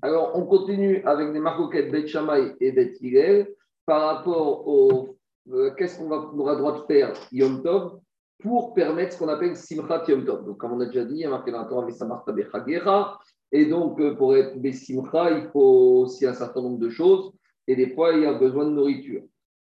[0.00, 3.48] Alors, on continue avec les marcoquettes Bet Shammai et Bet Hillel
[3.84, 5.16] par rapport au
[5.50, 7.98] euh, qu'est-ce qu'on aura droit de faire Yom Tov
[8.38, 10.44] pour permettre ce qu'on appelle Simchat Yom Tov.
[10.44, 13.18] Donc, comme on a déjà dit, il y a marqué dans la Torah Vesamarta Bechagera.
[13.50, 17.32] Et donc, euh, pour être Besimcha, il faut aussi un certain nombre de choses.
[17.66, 19.22] Et des fois, il y a besoin de nourriture.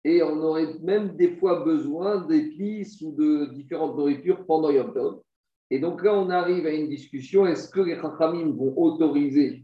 [0.03, 5.21] Et on aurait même des fois besoin d'épices ou de différentes nourritures pendant Yom Tov.
[5.69, 9.63] Et donc là, on arrive à une discussion est-ce que les Chachamim vont autoriser,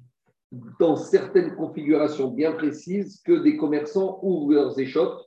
[0.80, 5.22] dans certaines configurations bien précises, que des commerçants ouvrent leurs échoppes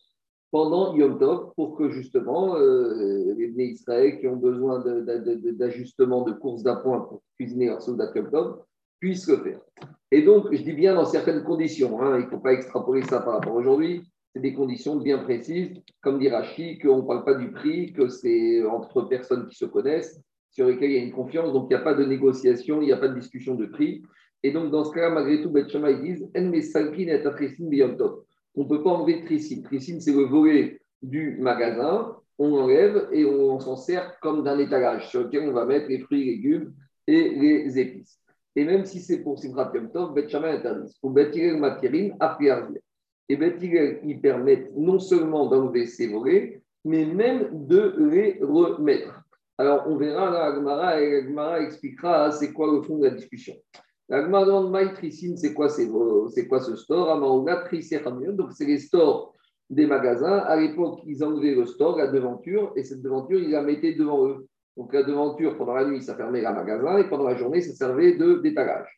[0.50, 6.32] pendant Yom Tov pour que justement euh, les Bnei Israël qui ont besoin d'ajustement de,
[6.32, 8.58] courses d'appoint pour cuisiner leur soldat Yom Tov
[9.00, 9.60] puissent le faire.
[10.10, 13.20] Et donc, je dis bien dans certaines conditions, hein, il ne faut pas extrapoler ça
[13.20, 14.02] par rapport aujourd'hui,
[14.32, 18.08] c'est des conditions bien précises, comme dit Rachi, qu'on ne parle pas du prix, que
[18.08, 21.74] c'est entre personnes qui se connaissent, sur lesquelles il y a une confiance, donc il
[21.74, 24.02] n'y a pas de négociation, il n'y a pas de discussion de prix.
[24.46, 26.62] Et donc, dans ce cas-là, malgré tout, Bet ils disent En et
[28.54, 29.62] On ne peut pas enlever Trissim.
[29.62, 32.14] Trissim, c'est le volet du magasin.
[32.38, 35.98] On enlève et on, s'en sert comme d'un étalage sur lequel on va mettre les
[35.98, 36.72] fruits, légumes
[37.08, 38.20] et les épices.
[38.54, 40.96] Et même si c'est pour Simchat Yom Tov, Bet interdit.
[41.00, 42.10] Pour Bet Matirin,
[43.28, 49.24] Et Bet ils permettent non seulement d'enlever ces volets, mais même de les remettre.
[49.58, 53.56] Alors, on verra, là, Agmara, et Agmara expliquera c'est quoi le fond de la discussion.
[54.08, 55.88] Agmara demande Maïtricine, c'est quoi, c'est,
[56.48, 57.20] quoi ce store?
[57.20, 59.34] Donc c'est les stores
[59.68, 60.38] des magasins.
[60.38, 64.26] À l'époque, ils enlevaient le store, la devanture, et cette devanture, ils la mettaient devant
[64.28, 64.46] eux.
[64.76, 67.74] Donc la devanture, pendant la nuit, ça fermait le magasin, et pendant la journée, ça
[67.74, 68.88] servait de d'étalage.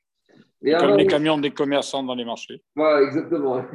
[0.62, 2.60] Comme les camions des commerçants dans les marchés.
[2.74, 3.62] Voilà, exactement.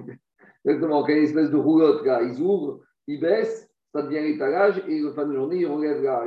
[0.66, 1.02] Exactement.
[1.02, 4.22] Quand il y a une espèce de roulotte, là, ils ouvrent, ils baissent, ça devient
[4.22, 6.24] l'étalage et le fin de journée, il relève la,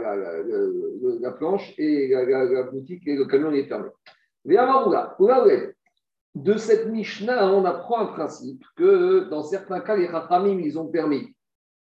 [1.21, 3.89] la, planche et la, boutique et le camion est fermé.
[6.35, 10.87] De cette Mishnah, on apprend un principe que dans certains cas, les Rachamim, ils ont
[10.87, 11.35] permis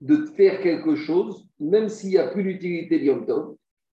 [0.01, 3.14] de faire quelque chose, même s'il n'y a plus d'utilité de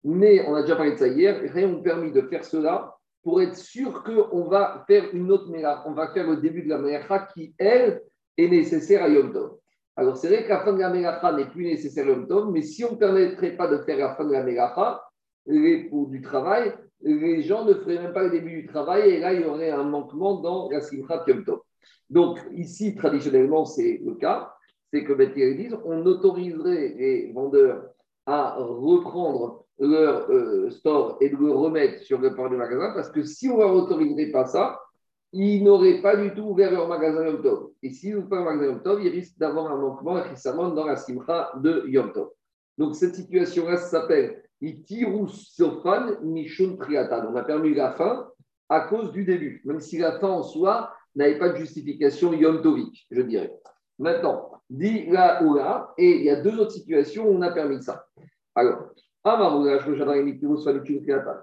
[0.04, 3.41] Mais on a déjà parlé de ça hier, ils ont permis de faire cela pour
[3.41, 5.84] être sûr qu'on va faire une autre mélacha.
[5.87, 8.03] On va faire le début de la mélacha qui, elle,
[8.37, 9.56] est nécessaire à Yom Tov.
[9.97, 12.62] Alors, c'est vrai que la fin de la Mélacha n'est plus nécessaire Yom Tov, mais
[12.62, 15.03] si on ne permettrait pas de faire la fin de la Mélacha,
[15.91, 16.72] pour du travail,
[17.03, 19.70] les gens ne feraient même pas le début du travail et là, il y aurait
[19.70, 21.60] un manquement dans la Simchat Yom Tov.
[22.10, 24.53] Donc, ici, traditionnellement, c'est le cas.
[24.92, 27.84] C'est que Betty disent on autoriserait les vendeurs
[28.26, 33.10] à reprendre leur euh, store et de le remettre sur le port du magasin parce
[33.10, 34.80] que si on ne leur autoriserait pas ça,
[35.32, 37.70] ils n'auraient pas du tout ouvert leur magasin Yom Tov.
[37.82, 40.86] Et s'ils n'ouvrent pas leur magasin Yom Tov, ils risquent d'avoir un manquement récemment dans
[40.86, 42.30] la simcha de Yom Tov.
[42.78, 44.66] Donc cette situation-là s'appelle On
[47.36, 48.28] a permis la fin
[48.69, 52.60] à cause du début, même si la fin en soi n'avait pas de justification Yom
[52.60, 53.52] Tovik, je dirais.
[53.98, 57.82] Maintenant, dit la Oula, et il y a deux autres situations où on a permis
[57.82, 58.06] ça.
[58.54, 58.91] Alors,
[59.24, 61.34] Amaroula, je me Triatan.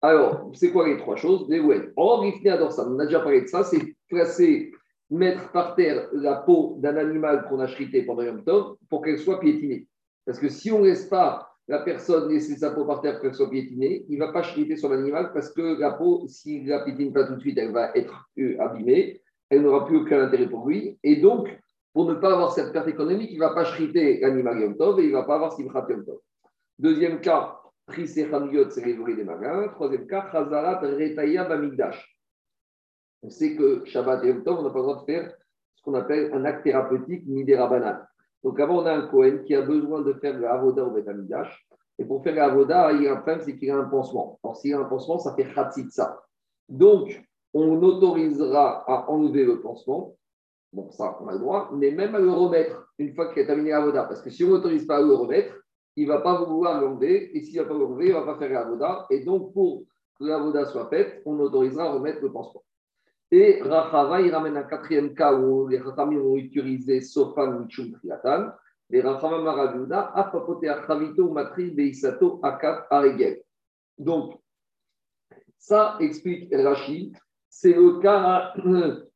[0.00, 1.46] Alors, c'est quoi les trois choses?
[1.48, 1.60] Les
[1.96, 4.72] Or, on a déjà parlé de ça, c'est placer,
[5.10, 9.18] mettre par terre la peau d'un animal qu'on a chrité pendant Yom Tov pour qu'elle
[9.18, 9.86] soit piétinée.
[10.24, 13.22] Parce que si on ne laisse pas la personne laisser sa peau par terre pour
[13.22, 16.68] qu'elle soit piétinée, il ne va pas chriter sur l'animal parce que la peau, s'il
[16.68, 20.22] la piétine pas tout de suite, elle va être euh, abîmée, elle n'aura plus aucun
[20.22, 20.98] intérêt pour lui.
[21.02, 21.48] Et donc,
[21.94, 25.00] pour ne pas avoir cette perte économique, il ne va pas chriter l'animal Yom Tov
[25.00, 26.18] et il ne va pas avoir Simchat Yom Tov.
[26.78, 29.68] Deuxième cas, c'est les des magasins.
[29.68, 32.18] Troisième cas, Chazarat Retaya Bamigdash.
[33.22, 35.32] On sait que Shabbat et Yom Tov, on n'a pas le droit de faire
[35.74, 38.06] ce qu'on appelle un acte thérapeutique Midera Banane.
[38.44, 41.66] Donc avant, on a un Kohen qui a besoin de faire l'avoda au Betamidash.
[41.98, 44.38] Et pour faire l'avoda, il y a un problème, c'est qu'il a un pansement.
[44.42, 45.46] Alors s'il a un pansement, ça fait
[45.90, 46.22] ça.
[46.68, 47.22] Donc,
[47.54, 50.16] on autorisera à enlever le pansement.
[50.72, 53.46] Bon, ça, on a le droit, mais même à le remettre une fois qu'il a
[53.46, 54.04] terminé l'avoda.
[54.04, 55.54] Parce que si on n'autorise pas à le remettre,
[55.96, 58.24] il ne va pas vouloir l'enlever, et s'il ne va pas l'enlever, il ne va
[58.24, 59.06] pas faire l'avoda.
[59.10, 59.82] Et donc, pour
[60.18, 62.64] que l'avoda soit faite, on autorisera à remettre le pansement.
[63.34, 68.50] Et Rachava, il ramène un quatrième cas où les Rachamim ont utilisé Sofan Michum Triatan.
[68.90, 73.42] Les Rachava Maravuda, Apapote Achavito Matri Beisato Akat Aregel.
[73.96, 74.38] Donc,
[75.58, 77.16] ça explique Rachid.
[77.48, 78.52] C'est le cas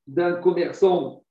[0.07, 1.23] d'un commerçant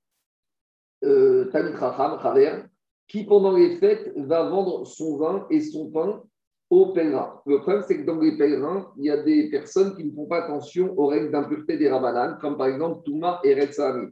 [1.02, 2.68] euh, Tanit Racham,
[3.08, 6.22] qui pendant les fêtes va vendre son vin et son pain
[6.70, 7.40] aux pèlerins.
[7.46, 10.26] Le problème, c'est que dans les pèlerins, il y a des personnes qui ne font
[10.26, 14.08] pas attention aux règles d'impureté des rabananes, comme par exemple Touma et Retsami.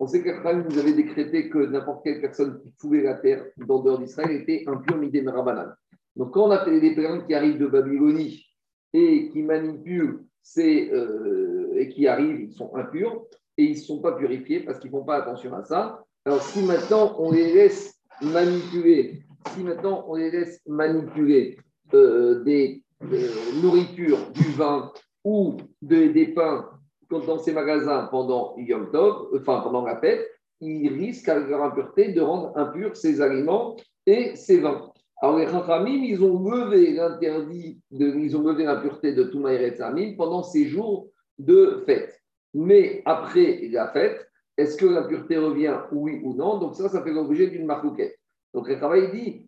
[0.00, 0.30] On sait que
[0.68, 4.62] vous avez décrété que n'importe quelle personne qui foulait la terre dans dehors d'Israël était
[4.68, 5.72] impure midé de rabanan.
[6.14, 8.46] Donc, quand on a des pèlerins qui arrivent de Babylonie
[8.92, 13.24] et qui manipulent ces, euh, et qui arrivent, ils sont impurs,
[13.56, 16.04] et ils ne sont pas purifiés parce qu'ils ne font pas attention à ça.
[16.24, 19.22] Alors si maintenant on les laisse manipuler,
[19.52, 21.58] si maintenant on les laisse manipuler
[21.94, 23.28] euh, des euh,
[23.62, 24.92] nourritures, du vin
[25.24, 26.68] ou des pains
[27.10, 30.26] dans ces magasins pendant Yom Tov, enfin pendant la fête,
[30.60, 33.76] ils risquent avec leur impureté de rendre impurs ces aliments
[34.06, 34.90] et ces vins.
[35.20, 40.42] Alors les Chachamim, ils ont levé l'interdit, ils ont levé l'impureté de tout et pendant
[40.42, 41.08] ces jours
[41.38, 42.20] de fête.
[42.54, 46.58] Mais après la fête, est-ce que l'impureté revient, oui ou non?
[46.58, 48.18] Donc ça, ça fait l'objet d'une marquette.
[48.54, 49.47] Donc le travail dit,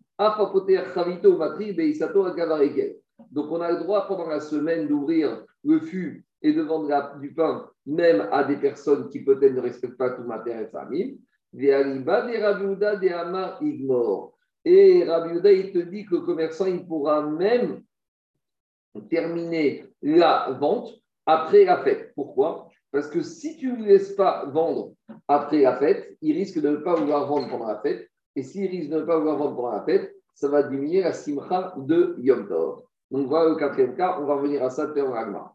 [3.31, 7.33] donc on a le droit pendant la semaine d'ouvrir le fût et de vendre du
[7.33, 11.19] pain, même à des personnes qui peut-être ne respectent pas tout matériel famille.
[11.53, 11.73] Et
[15.03, 17.81] Rabbi il te dit que le commerçant, il pourra même
[19.09, 20.93] terminer la vente
[21.25, 22.13] après la fête.
[22.15, 22.69] Pourquoi?
[22.91, 24.93] Parce que si tu ne le laisses pas vendre
[25.27, 28.10] après la fête, il risque de ne pas vouloir vendre pendant la fête.
[28.35, 31.13] Et s'il risque de ne pas vouloir vendre pendant la fête, ça va diminuer la
[31.13, 32.83] simcha de Yom Tov.
[33.11, 35.53] Donc voilà le quatrième cas, on va revenir à ça de Agmara.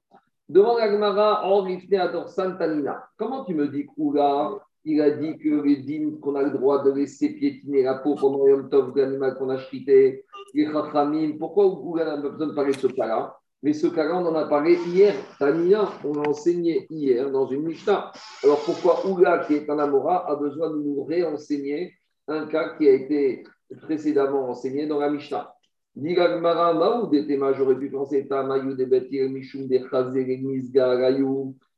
[0.49, 1.67] Devant l'Agmara, en
[1.99, 6.43] Ador Santanina, comment tu me dis qu'Oula, il a dit que les dîmes qu'on a
[6.43, 10.25] le droit de laisser piétiner la peau pendant Yom Tov de l'animal qu'on a chrité,
[10.55, 13.37] les Chachamim, pourquoi Oula n'a pas besoin de parler de ce cas-là?
[13.63, 15.15] Mais ce cas-là, on en a parlé hier.
[15.39, 18.13] Tanina, on a enseigné hier dans une Mishnah.
[18.45, 21.95] Alors pourquoi Oula, qui est un Amora, a besoin de nous réenseigner
[22.29, 23.45] un cas qui a été
[23.83, 25.55] précédemment enseigné dans la Mishnah.
[25.97, 28.29] J'aurais pu penser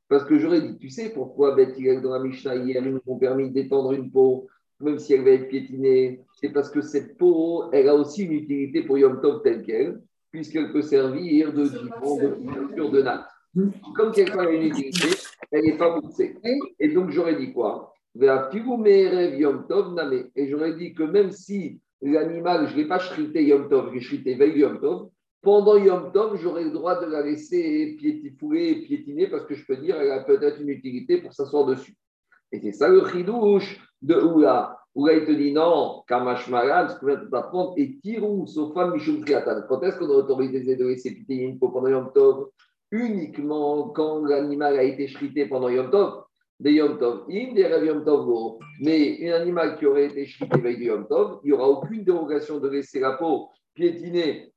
[0.08, 3.18] parce que j'aurais dit, tu sais pourquoi Betil dans la Mishnah hier, ils nous ont
[3.18, 4.48] permis d'étendre une peau,
[4.80, 6.24] même si elle va être piétinée.
[6.40, 10.00] C'est parce que cette peau, elle a aussi une utilité pour Yom Tov telle qu'elle,
[10.30, 13.28] puisqu'elle peut servir de de de natte.
[13.94, 15.08] Comme quelqu'un a une utilité,
[15.50, 16.36] elle n'est pas poussée.
[16.80, 17.92] Et donc j'aurais dit quoi?
[18.20, 18.26] Et
[20.48, 24.34] j'aurais dit que même si l'animal, je ne l'ai pas chrité Yom Tov, je chrité
[24.34, 25.10] veille Yom Tov.
[25.40, 27.96] Pendant Yom Tov, j'aurai le droit de la laisser
[28.40, 31.66] fouler et piétiner parce que je peux dire qu'elle a peut-être une utilité pour s'asseoir
[31.66, 31.94] dessus.
[32.50, 34.80] Et c'est ça le chidouche de Oula.
[34.96, 39.24] Oula, il te dit non, Kamash Maran, ce que vient d'apprendre, et Tirou, Sofam, Mishum
[39.24, 39.62] Triatan.
[39.68, 42.48] Quand est-ce qu'on a autorisé de laisser piétiner une peau pendant Yom Tov?
[42.90, 46.24] Uniquement quand l'animal a été chrité pendant Yom Tov
[46.60, 50.84] des Yom Tov, in des Yom Tov, mais un animal qui aurait été chrité veille
[50.84, 54.52] Yom Tov, il n'y aura aucune dérogation de laisser la peau piétiner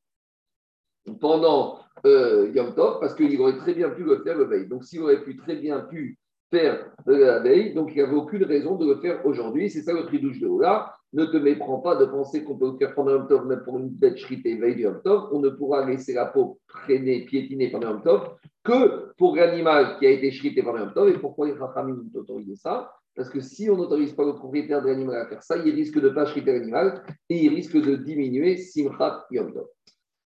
[1.20, 4.68] pendant euh, Yom Tov, parce qu'il aurait très bien pu le faire le veille.
[4.68, 6.18] Donc, s'il aurait pu très bien pu
[6.52, 9.70] faire la veille, donc il n'y avait aucune raison de le faire aujourd'hui.
[9.70, 10.94] C'est ça le tridouche de Ola.
[11.14, 13.78] Ne te méprends pas de penser qu'on peut le faire pendant Yom Tov, même pour
[13.80, 15.30] une bête shritée veille du Tov.
[15.32, 20.06] On ne pourra laisser la peau traîner, piétiner pendant Yom Tov que pour l'animal qui
[20.06, 21.10] a été chrité pendant Yom Tov.
[21.10, 22.92] Et pourquoi les Rachamim ont autorisé ça?
[23.16, 26.00] Parce que si on n'autorise pas le propriétaire de l'animal à faire ça, il risque
[26.00, 29.68] de ne pas chriter l'animal et il risque de diminuer Simchat Yom Tov.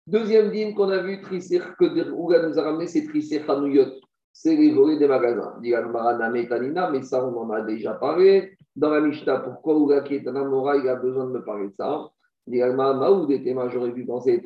[0.05, 3.99] Deuxième dîme qu'on a vu, que Ouga nous a ramené, c'est Trisser Hanouyot.
[4.39, 5.55] C'est les volets des magasins.
[5.63, 8.51] Mais ça, on en a déjà parlé.
[8.75, 11.69] Dans la Mishnah, pourquoi Ouga qui est un Amora, il a besoin de me parler
[11.69, 12.11] de ça?
[12.47, 14.39] J'aurais pu penser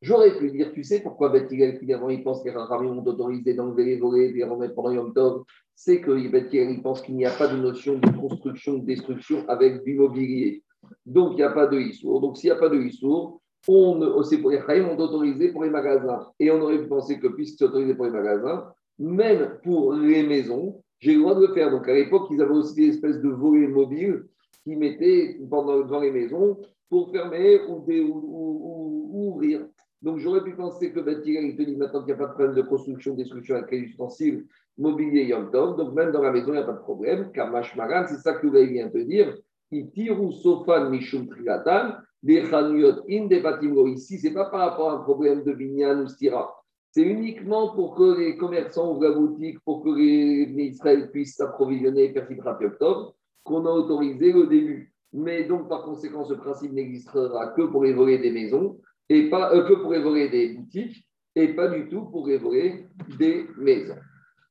[0.00, 3.54] J'aurais pu dire, tu sais pourquoi Bethilel, finalement, il pense que les Rachamim ont autorisé
[3.54, 5.42] d'enlever les volets et les remettre pendant Yom Tov?
[5.74, 9.44] C'est que Bethilel, il pense qu'il n'y a pas de notion de construction, de destruction
[9.48, 10.62] avec du mobilier.
[11.04, 12.20] Donc, il n'y a pas de Issour.
[12.20, 15.64] Donc, s'il n'y a pas de Issour, on, aussi pour les Rachamim ont autorisé pour
[15.64, 16.28] les magasins.
[16.38, 20.22] Et on aurait pu penser que puisque c'est autorisé pour les magasins, même pour les
[20.22, 21.70] maisons, j'ai le droit de le faire.
[21.70, 24.24] Donc, à l'époque, ils avaient aussi des espèces de volets mobiles
[24.64, 29.66] qui mettaient pendant, dans les maisons pour fermer ou, ou ouvrir.
[30.02, 32.34] Donc, j'aurais pu penser que Bethilel, il te dit maintenant qu'il n'y a pas de
[32.34, 34.46] problème de construction, destruction avec les ustensiles
[34.78, 35.76] mobilier Yom Tov.
[35.76, 37.30] Donc, même dans la maison, il n'y a pas de problème.
[37.32, 39.36] Car Mashmaran, c'est ça que vous vient te dire.
[39.70, 43.42] Itiru Sofan Mishum Trilatan, des Chanuyot in des
[43.86, 46.54] Ici, ce n'est pas par rapport à un problème de Binyan ou Stira.
[46.90, 52.04] C'est uniquement pour que les commerçants ouvrent la boutique, pour que les Israël puissent s'approvisionner
[52.04, 52.28] et faire
[52.78, 53.12] Tov,
[53.42, 54.92] qu'on a autorisé au début.
[55.12, 59.54] Mais donc, par conséquent, ce principe n'existera que pour les volets des maisons et pas
[59.54, 62.86] euh, que pour évoler des boutiques et pas du tout pour évoler
[63.18, 63.96] des maisons.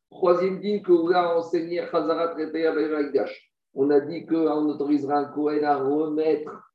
[0.10, 1.82] Troisième dit que vous a enseigné
[3.74, 6.71] On a dit qu'on autorisera un Kohen à remettre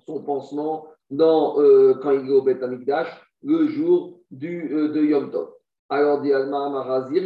[0.00, 3.08] son pansement dans, euh, quand il est au Beth Amikdash
[3.42, 5.50] le jour du, euh, de Yom Tov.
[5.88, 7.22] Alors, dit Alma Marazir,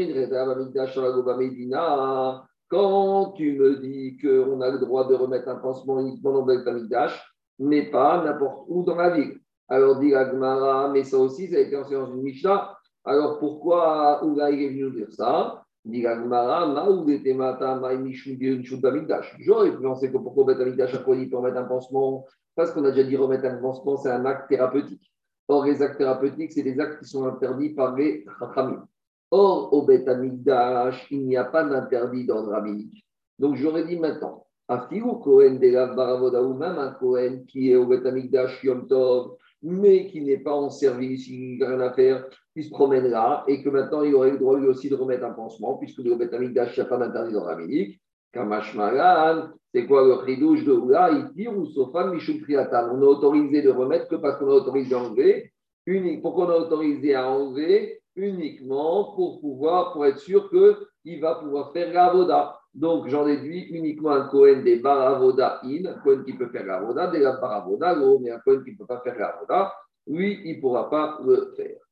[2.69, 6.57] quand tu me dis qu'on a le droit de remettre un pansement uniquement dans le
[6.57, 9.39] Beth Amikdash, mais pas n'importe où dans la ville.
[9.69, 12.75] Alors dit Agmara, mais ça aussi, ça a été enseigné dans une Mishnah.
[13.05, 15.63] Alors pourquoi Oula est venu dire ça?
[15.85, 16.75] Dit Agmara,
[19.39, 22.27] J'aurais pu penser que pourquoi Beth Amikdash, à quoi il peut remettre un pansement
[22.59, 25.13] Parce qu'on a déjà dit remettre un pansement, c'est un acte thérapeutique.
[25.47, 28.85] Or, les actes thérapeutiques, c'est des actes qui sont interdits par les Chachamim.
[29.31, 30.09] Or, au Beth
[31.13, 33.07] il n'y a pas d'interdit d'ordre rabbinique.
[33.39, 37.77] Donc, j'aurais dit maintenant, Afiru Kohen de la Baravoda, ou même un Kohen qui est
[37.77, 38.03] au Beth
[38.65, 42.71] Yom Tov, mais qui n'est pas en service, il n'a rien à faire, il se
[42.71, 45.77] promène là, et que maintenant il aurait le droit lui aussi de remettre un pansement,
[45.77, 48.01] puisque le Beth il n'y a pas d'interdit dans rabbinique.
[48.33, 51.11] Kamash Malan, c'est quoi le chidouche de Oula?
[51.37, 52.91] Il ou Sofan Mishum Triatan.
[52.93, 55.53] On a autorisé de remettre que parce qu'on a autorisé à enlever.
[55.87, 61.37] Unique, pourquoi on a autorisé à enlever Uniquement pour pouvoir, pour être sûr qu'il va
[61.37, 62.59] pouvoir faire la voda.
[62.75, 66.81] Donc, j'en déduis uniquement un Cohen des Baravoda in, un Cohen qui peut faire la
[66.81, 69.73] voda, des Baravoda, mais un Cohen qui ne peut pas faire la voda,
[70.07, 71.88] lui, il ne pourra pas le faire.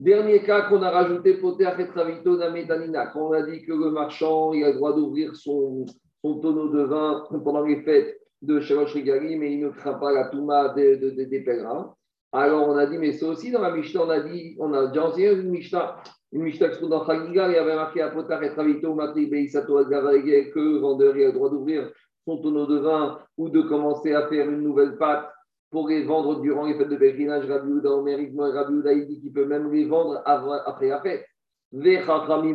[0.00, 4.54] Dernier cas qu'on a rajouté, Poter Travito Nametanina, quand on a dit que le marchand
[4.54, 5.84] il a le droit d'ouvrir son,
[6.22, 10.28] tonneau de vin pendant les fêtes de Shalosh Rigali, mais il ne craint pas la
[10.28, 11.94] Touma des, pèlerins.
[12.32, 14.86] Alors on a dit, mais c'est aussi dans la Mishnah, on a dit, on a
[14.86, 15.96] déjà enseigné une Mishnah,
[16.32, 19.26] une Mishnah qui se trouve dans Chagiga, il y avait marqué à Poter Travito Mati
[19.26, 21.92] Beisato que le vendeur il a le droit d'ouvrir
[22.24, 25.30] son tonneau de vin ou de commencer à faire une nouvelle pâte
[25.70, 27.46] pour les vendre durant les fêtes de pèlerinage.
[27.46, 31.24] Rabbi Ouda, Omer, Rabbi Ouda, il dit qu'il peut même les vendre après la fête.
[31.72, 32.52] Donc Rabbi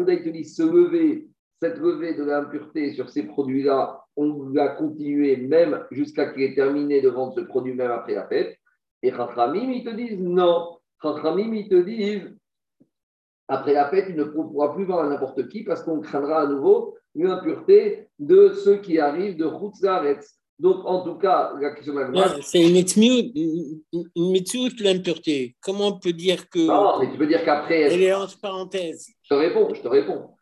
[0.00, 1.28] Ouda, il te dit se lever,
[1.60, 7.00] cette levée de l'impureté sur ces produits-là, on va continuer même jusqu'à qu'il ait terminé
[7.00, 8.56] de vendre ce produit même après la fête.
[9.02, 10.78] Et Chachamim, ils te disent non.
[11.02, 12.34] Chachamim, ils te disent
[13.48, 16.46] après la fête, il ne pourra plus vendre à n'importe qui parce qu'on craindra à
[16.46, 20.39] nouveau l'impureté de ceux qui arrivent de Routzaretz.
[20.60, 22.84] Donc, en tout cas, la question de la C'est une de
[24.84, 25.56] l'impureté?
[25.62, 26.58] Comment on peut dire que.
[26.58, 27.80] Non, mais tu peux dire qu'après.
[27.80, 29.08] Elle est entre parenthèses.
[29.22, 30.32] Je te réponds, je te réponds.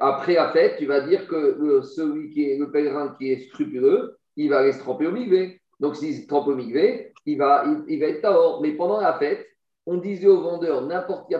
[0.00, 3.48] Après la fête, tu vas dire que le, celui qui est le pèlerin qui est
[3.48, 5.60] scrupuleux, il va aller se tremper au migvé.
[5.78, 8.62] Donc, s'il se trempe au migvé, il va, il, va être tahor.
[8.62, 9.46] Mais pendant la fête,
[9.84, 11.30] on disait aux vendeurs, n'importe,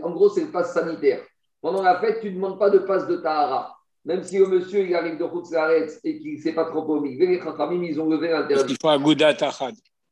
[0.00, 1.22] en gros, c'est le passe sanitaire.
[1.60, 3.76] Pendant la fête, tu ne demandes pas de passe de Tahara.
[4.04, 7.02] Même si le monsieur il arrive de Khoutzlaretz et qu'il ne sait pas trop au
[7.02, 8.76] les Chachamim, ils ont levé l'interdit.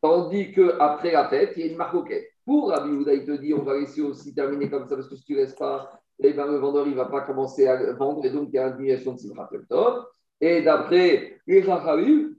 [0.01, 2.27] Tandis qu'après la fête, il y a une marcoquette.
[2.45, 5.17] Pour Rabbi Houda, il te dit on va laisser aussi terminer comme ça parce que
[5.17, 7.93] si tu ne restes pas, eh ben, le vendeur il ne va pas commencer à
[7.93, 9.49] vendre et donc il y a une diminution de Simchat
[10.41, 12.31] Et d'après les Chachamim,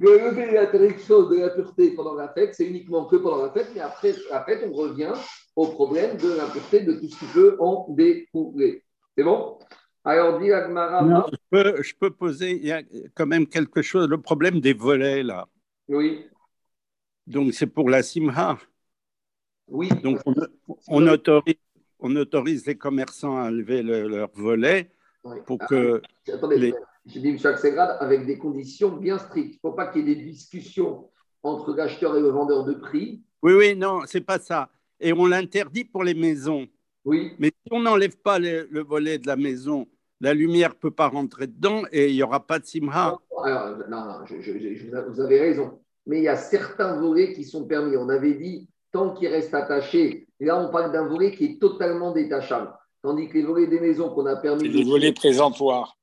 [0.00, 3.70] le lever l'interdiction de la pureté pendant la fête, c'est uniquement que pendant la fête,
[3.74, 5.12] mais après la fête, on revient
[5.56, 8.82] au problème de l'impureté de tout ce qui peut en découler.
[9.16, 9.58] C'est bon?
[10.04, 11.26] Alors, dit Agmara.
[11.32, 12.82] Je peux, je peux poser, il y a
[13.14, 15.48] quand même quelque chose, le problème des volets, là.
[15.88, 16.26] Oui.
[17.26, 18.58] Donc, c'est pour la Simha.
[19.66, 19.88] Oui.
[20.02, 20.20] Donc,
[20.88, 21.54] on, autorise,
[21.98, 24.90] on autorise les commerçants à lever leurs volets
[25.46, 26.02] pour ah, que.
[26.30, 26.74] Attendez, les...
[27.06, 27.38] je dis, M.
[27.42, 29.54] Axelrad, avec des conditions bien strictes.
[29.54, 31.08] Il ne faut pas qu'il y ait des discussions
[31.42, 33.22] entre l'acheteur et le vendeur de prix.
[33.42, 34.68] Oui, oui, non, c'est pas ça.
[35.00, 36.66] Et on l'interdit pour les maisons.
[37.06, 37.32] Oui.
[37.38, 39.86] Mais si on n'enlève pas le volet de la maison,
[40.24, 43.18] la lumière ne peut pas rentrer dedans et il n'y aura pas de simha.
[43.30, 45.78] Non, non, vous avez raison.
[46.06, 47.96] Mais il y a certains volets qui sont permis.
[47.98, 52.12] On avait dit, tant qu'il reste attaché, là on parle d'un volet qui est totalement
[52.12, 52.72] détachable.
[53.02, 54.66] Tandis que les volets des maisons qu'on a permis.
[54.66, 55.98] Les volets présentoirs.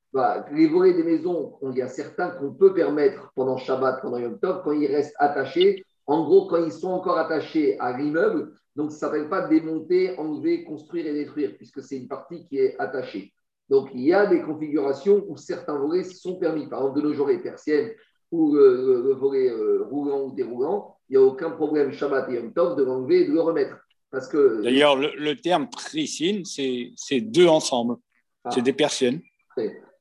[0.52, 4.38] les volets des maisons, il y a certains qu'on peut permettre pendant Shabbat, pendant Yom
[4.38, 5.84] Tov, quand ils restent attachés.
[6.06, 10.16] En gros, quand ils sont encore attachés à l'immeuble, donc ça ne s'appelle pas démonter,
[10.16, 13.32] enlever, construire et détruire, puisque c'est une partie qui est attachée.
[13.72, 16.66] Donc, il y a des configurations où certains volets sont permis.
[16.66, 17.92] Par exemple, de nos jours, les persiennes
[18.30, 22.52] ou le, volet euh, roulant ou déroulant, il n'y a aucun problème Shabbat et Yom
[22.52, 23.78] Tov de l'enlever et de le remettre.
[24.10, 24.60] Parce que...
[24.62, 27.96] D'ailleurs, le, terme tricine, c'est deux ensemble.
[28.44, 28.50] Ah.
[28.50, 29.22] C'est des persiennes.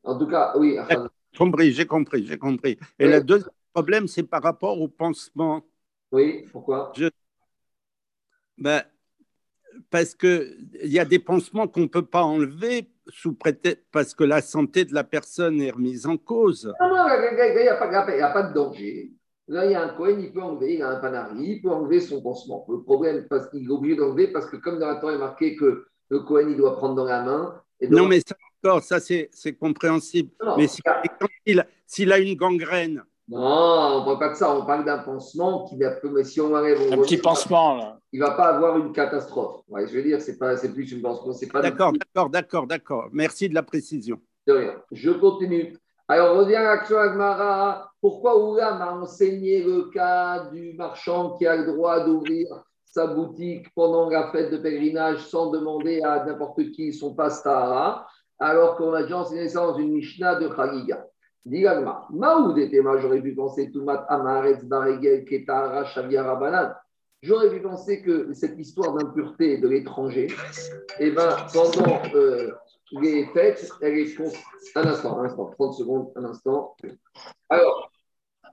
[0.03, 0.77] En tout cas, oui.
[1.31, 2.77] J'ai compris, j'ai compris, j'ai compris.
[2.99, 5.61] Et le deuxième problème, c'est par rapport au pansement.
[6.11, 6.91] Oui, pourquoi?
[8.57, 8.83] Ben,
[9.89, 14.23] Parce qu'il y a des pansements qu'on ne peut pas enlever sous prétexte parce que
[14.23, 16.73] la santé de la personne est remise en cause.
[16.79, 17.75] Non, non, il n'y a,
[18.31, 19.11] pas de danger.
[19.47, 21.69] Là, il y a un Cohen, il peut enlever, il a un panari, il peut
[21.69, 22.65] enlever son pansement.
[22.69, 25.19] Le problème, parce qu'il est obligé d'enlever, parce que comme dans la Torah, il est
[25.19, 27.61] marqué que le Cohen, il doit prendre dans la main.
[27.89, 30.31] Non, mais ça, ça c'est compréhensible.
[30.57, 30.67] mais
[31.85, 33.03] s'il a une gangrène,
[33.39, 36.53] non, on ne parle pas de ça, on parle d'un pansement qui va, si on
[36.53, 37.97] arrive un petit pansement là.
[38.11, 39.61] Il ne va pas avoir une catastrophe.
[39.73, 43.07] je veux dire, c'est pas, c'est plus une pansement, D'accord, d'accord, d'accord, d'accord.
[43.13, 44.19] Merci de la précision.
[44.45, 44.73] De rien.
[44.91, 45.77] Je continue.
[46.09, 47.89] Alors, on revient à l'action Agmara.
[48.01, 52.47] Pourquoi Oulam a enseigné le cas du marchand qui a le droit d'ouvrir
[52.83, 58.05] sa boutique pendant la fête de pèlerinage sans demander à n'importe qui son pastara,
[58.39, 61.05] alors qu'on a déjà enseigné ça dans une Mishnah de Chagiga
[61.45, 66.73] Digagma, Maoud était j'aurais pu penser Tumat Amaretz Baregel Ketara Shavia Rabanan.
[67.23, 70.27] J'aurais pu penser que cette histoire d'impureté de l'étranger,
[70.99, 72.51] eh ben, pendant euh,
[72.99, 74.19] les fêtes, elle est.
[74.75, 76.75] Un instant, un instant, 30 secondes, un instant.
[77.49, 77.91] Alors,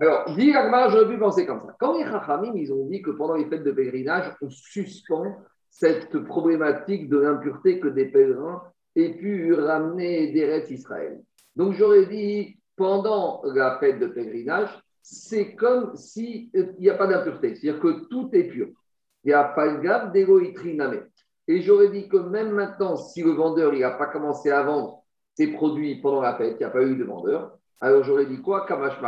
[0.00, 1.74] alors, dit j'aurais pu penser comme ça.
[1.78, 5.36] Quand les Chachamim, ils ont dit que pendant les fêtes de pèlerinage, on suspend
[5.70, 8.62] cette problématique de l'impureté que des pèlerins
[8.96, 11.20] aient pu ramener des rêves Israël.
[11.56, 14.70] Donc, j'aurais dit, pendant la fête de pèlerinage,
[15.02, 18.68] c'est comme s'il n'y a pas d'impureté, c'est-à-dire que tout est pur.
[19.24, 21.02] Il n'y a pas de d'égoïtriname.
[21.48, 25.02] Et j'aurais dit que même maintenant, si le vendeur n'a pas commencé à vendre
[25.34, 28.40] ses produits pendant la fête, il n'y a pas eu de vendeur, alors j'aurais dit
[28.40, 28.98] quoi Kamash.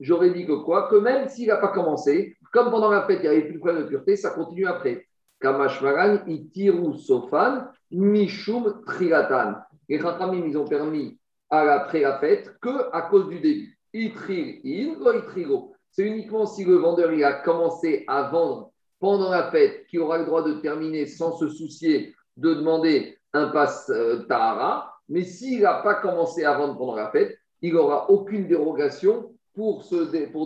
[0.00, 0.88] J'aurais dit que quoi?
[0.88, 3.58] Que même s'il n'a pas commencé, comme pendant la fête, il n'y avait plus de
[3.58, 5.06] problème de pureté, ça continue après.
[5.40, 9.56] Kamash Magan, Itiru Sofan, Mishum Trilatan.
[9.88, 11.18] Les Chachamim, ils ont permis
[11.50, 13.78] après la fête que à cause du début.
[13.92, 20.00] Itril in, C'est uniquement si le vendeur a commencé à vendre pendant la fête qu'il
[20.00, 24.92] aura le droit de terminer sans se soucier de demander un passe euh, Tahara.
[25.08, 29.84] Mais s'il n'a pas commencé à vendre pendant la fête, il n'aura aucune dérogation pour,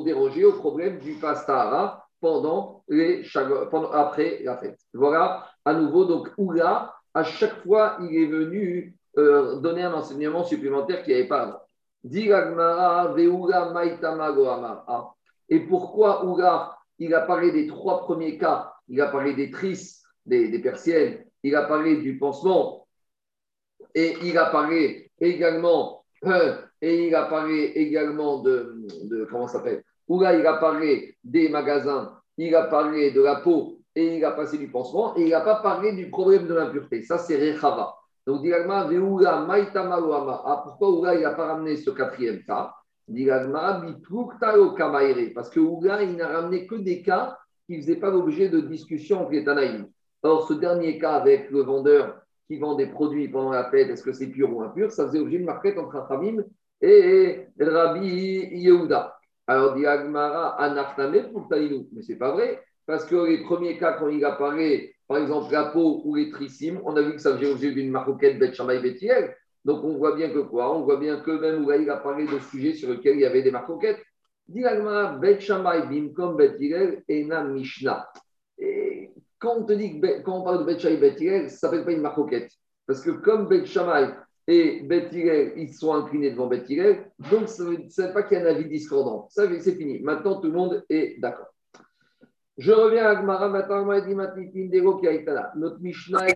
[0.04, 3.25] déroger au problème du pastara pendant les,
[3.92, 4.78] après la fête.
[4.95, 10.45] Voilà, à nouveau, donc Oula, à chaque fois, il est venu euh, donner un enseignement
[10.45, 11.61] supplémentaire qu'il n'y avait pas avant.
[15.49, 20.05] Et pourquoi Oula, il a parlé des trois premiers cas, il a parlé des tristes,
[20.25, 22.87] des, des persiennes, il a parlé du pansement,
[23.95, 28.87] et il a parlé également euh, et il a parlé également de,
[29.31, 29.85] comment ça s'appelle?
[30.09, 34.33] Là, il a parlé des magasins, il a parlé de la peau et il a
[34.33, 37.02] passé du pansement et il n'a pas parlé du problème de l'impureté.
[37.02, 37.94] Ça, c'est Rechava.
[38.31, 38.87] Donc, Dilagma,
[40.45, 42.73] Ah, pourquoi Oula, n'a pas ramené ce quatrième cas?
[45.35, 49.23] Parce que Oula, n'a ramené que des cas qui ne faisaient pas l'objet de discussion
[49.23, 49.88] entre les Tanaïm.
[50.23, 54.05] Or, ce dernier cas avec le vendeur qui vend des produits pendant la fête, est-ce
[54.05, 54.93] que c'est pur ou impur?
[54.93, 56.45] Ça faisait objet de marquette entre Rachamim
[56.81, 59.16] et Rabbi Yehuda.
[59.49, 60.57] Alors, dit Agmara,
[61.33, 61.88] pour Taïnou.
[61.93, 65.64] Mais n'est pas vrai, parce que les premiers cas, quand il apparaît, par exemple, la
[65.64, 68.79] peau ou les trissimes, on a vu que ça faisait objet d'une maroquette Bet Shamay
[68.79, 69.35] Betiel.
[69.64, 70.73] Donc, on voit bien que quoi?
[70.73, 73.42] On voit bien que même où il apparaît de sujets sur lesquels il y avait
[73.42, 73.99] des marcoquettes.
[74.46, 74.62] Dit
[75.20, 78.09] Bet Shamay Bimkom Betiel Ena Mishnah.
[78.57, 81.85] Et quand on, te dit quand on parle de Bet Shamay Betiel, ça ne s'appelle
[81.85, 82.53] pas une marcoquette.
[82.87, 84.14] Parce que comme Bet Shamay
[84.46, 86.70] et Beth ils sont inclinés devant Beth
[87.33, 89.27] donc ça ne pas qu'il y a un avis discordant.
[89.31, 89.99] Ça, c'est fini.
[90.03, 91.53] Maintenant, tout le monde est d'accord.
[92.61, 93.87] Je reviens à Gmara, maintenant,
[95.57, 96.27] Notre Mishnah,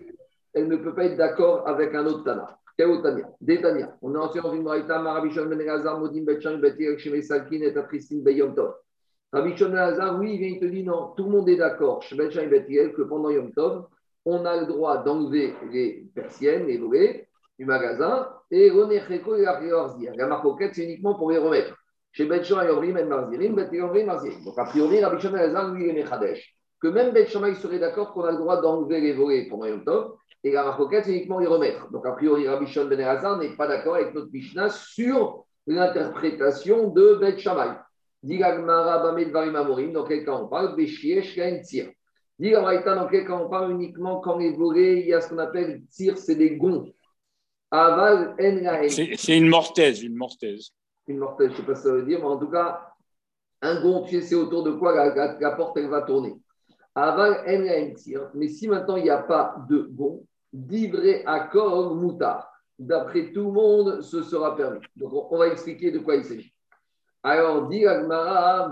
[0.55, 2.57] elle ne peut pas être d'accord avec un autre Tana.
[2.75, 3.29] Quel autre Tania?
[3.39, 3.95] Des Tania.
[4.01, 7.61] On est entré dans une Braïta, Marabishon Ben Elazar, Modim Betchan, Bet Yirek, Shemei Salkin
[7.61, 8.73] et Atristin Beyom Tov.
[9.31, 12.01] Rabbi Ben Elazar, oui, il vient, il te dit non, tout le monde est d'accord,
[12.01, 13.85] Shemei Salkin Bet que pendant Yom Tov,
[14.25, 17.27] on a le droit d'enlever les persiennes, les volets,
[17.59, 19.45] du magasin, et Ronecheko et
[20.17, 21.75] La marcoquette, c'est uniquement pour les remettre.
[22.15, 24.45] Chez Betchon et Yorim et Marzirim, Marzirim.
[24.45, 26.43] Donc, a priori, Rabbi Shimon Elazar, lui, il est.
[26.79, 30.13] Que même il serait d'accord qu'on a le droit d'enlever les volets pendant Yom Tov,
[30.41, 31.91] et la c'est uniquement les remettre.
[31.91, 36.87] Donc, a priori, Rabbi Shimon Ben Elazar n'est pas d'accord avec notre Mishnah sur l'interprétation
[36.87, 37.75] de Bet Shammai.
[38.23, 40.77] Digagmara Bamed Varim Amorim, dans quel cas on parle?
[40.77, 41.91] Beshiesh Gain Tzir.
[42.39, 45.39] Digagmara dans quel cas on parle uniquement quand les volets, il y a ce qu'on
[45.39, 46.85] appelle Tzir, c'est des gonds.
[48.87, 50.71] C'est une mortaise, une mortaise.
[51.07, 52.93] Une mortaise, je ne sais pas ce que ça veut dire, mais en tout cas,
[53.61, 56.35] un gond, tu sais, c'est autour de quoi la, porte, elle va tourner.
[56.93, 57.43] Aval
[58.33, 62.49] Mais si maintenant il n'y a pas de gond, d'ivré accord moutard.
[62.77, 64.79] D'après tout le monde, ce sera permis.
[64.95, 66.53] Donc, on, va expliquer de quoi il s'agit.
[67.23, 68.71] Alors, dit Agmara.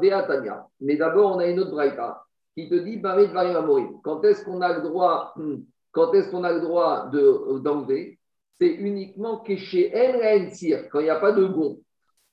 [0.82, 2.24] Mais d'abord, on a une autre braïta
[2.56, 5.56] qui te dit Quand est-ce qu'on a le droit, hmm,
[5.92, 8.20] quand est-ce qu'on a le droit d'enlever?
[8.60, 10.52] C'est uniquement que chez elle,
[10.92, 11.80] quand il n'y a pas de gond.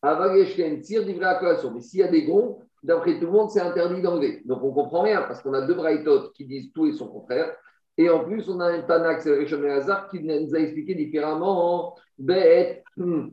[0.02, 4.42] Mais s'il y a des gonds, d'après tout le monde, c'est interdit d'enlever.
[4.44, 7.08] Donc on ne comprend rien parce qu'on a deux braïtotes qui disent tout et son
[7.08, 7.54] contraire.
[7.98, 11.94] Et en plus, on a un Tanak, c'est Hazar, qui nous a expliqué différemment en
[12.18, 13.28] Bet, hmm,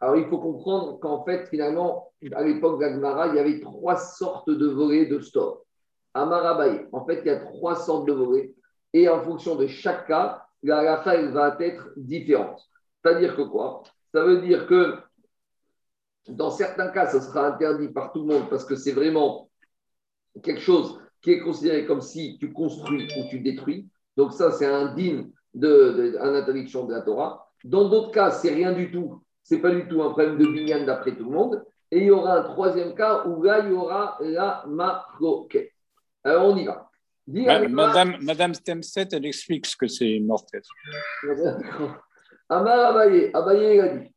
[0.00, 4.50] Alors il faut comprendre qu'en fait, finalement, à l'époque d'Agmara, il y avait trois sortes
[4.50, 5.62] de volets de store.
[6.14, 8.54] Amarabaye, en fait, il y a trois sortes de volets.
[8.92, 12.60] Et en fonction de chaque cas, la va être différente.
[13.02, 13.82] C'est-à-dire que quoi?
[14.12, 14.96] Ça veut dire que
[16.28, 19.50] Dans certains cas, ça sera interdit par tout le monde parce que c'est vraiment
[20.42, 23.88] quelque chose qui est considéré comme si tu construis ou tu détruis.
[24.16, 27.48] Donc ça, c'est un digne de, interdiction de la Torah.
[27.64, 29.22] Dans d'autres cas, c'est rien du tout.
[29.42, 31.64] C'est pas du tout un problème de binyan d'après tout le monde.
[31.90, 35.72] Et il y aura un troisième cas où là, il y aura la maroquette.
[36.24, 36.88] Alors, on y va.
[37.26, 40.66] Madame, Madame Stemset, elle explique ce que c'est une mortaise.
[42.48, 44.12] Amar Abaye, Abaye, il a dit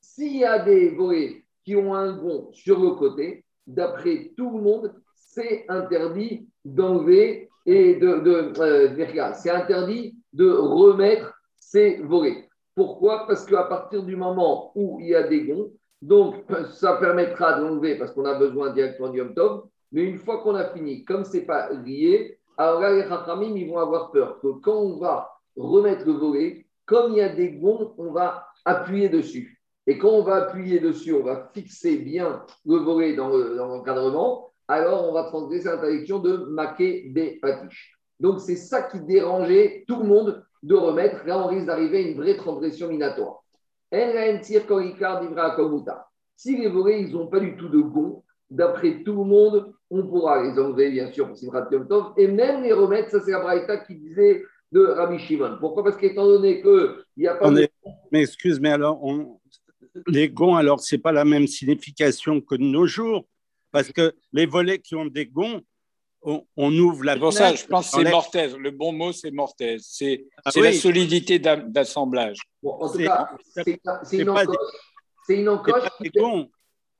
[0.00, 4.62] s'il y a des volets qui ont un gond sur le côté, d'après tout le
[4.62, 8.20] monde, c'est interdit d'enlever et de.
[8.20, 12.48] de euh, c'est interdit de remettre ces volets.
[12.74, 13.26] Pourquoi?
[13.26, 16.36] Parce qu'à partir du moment où il y a des gonds, donc
[16.72, 20.70] ça permettra d'enlever parce qu'on a besoin directement du Tov, mais une fois qu'on a
[20.70, 24.48] fini, comme ce n'est pas lié, alors là, les Chachamim, ils vont avoir peur que
[24.60, 29.08] quand on va remettre le volet, comme il y a des gonds, on va appuyer
[29.08, 29.62] dessus.
[29.86, 35.08] Et quand on va appuyer dessus, on va fixer bien le volet dans l'encadrement, alors
[35.08, 37.96] on va transgresser l'interdiction de maquer des patiches.
[38.18, 41.24] Donc c'est ça qui dérangeait tout le monde de remettre.
[41.26, 43.44] Là, on risque d'arriver à une vraie transgression minatoire.
[46.36, 50.06] Si les volets, ils n'ont pas du tout de gonds, d'après tout le monde, on
[50.08, 53.10] pourra les enlever, bien sûr, pour Simrat Tov, et même les remettre.
[53.10, 54.42] Ça, c'est la qui disait
[54.72, 55.56] de Rabbi Shimon.
[55.58, 55.84] Pourquoi?
[55.84, 57.68] Parce qu'étant donné qu'il n'y a pas de...
[58.12, 59.00] Mais excuse, mais alors,
[60.06, 63.26] les gonds, alors, ce n'est pas la même signification que de nos jours,
[63.72, 65.60] parce que les volets qui ont des gonds,
[66.22, 68.54] on, ouvre la pour ça, je pense que c'est mortaise.
[68.56, 69.86] Le bon mot, c'est mortaise.
[69.88, 72.38] C'est ah la solidité d'assemblage.
[72.62, 74.56] Bon, en tout cas, c'est une encoche.
[75.26, 75.88] C'est une encoche.
[76.00, 76.50] Des gonds.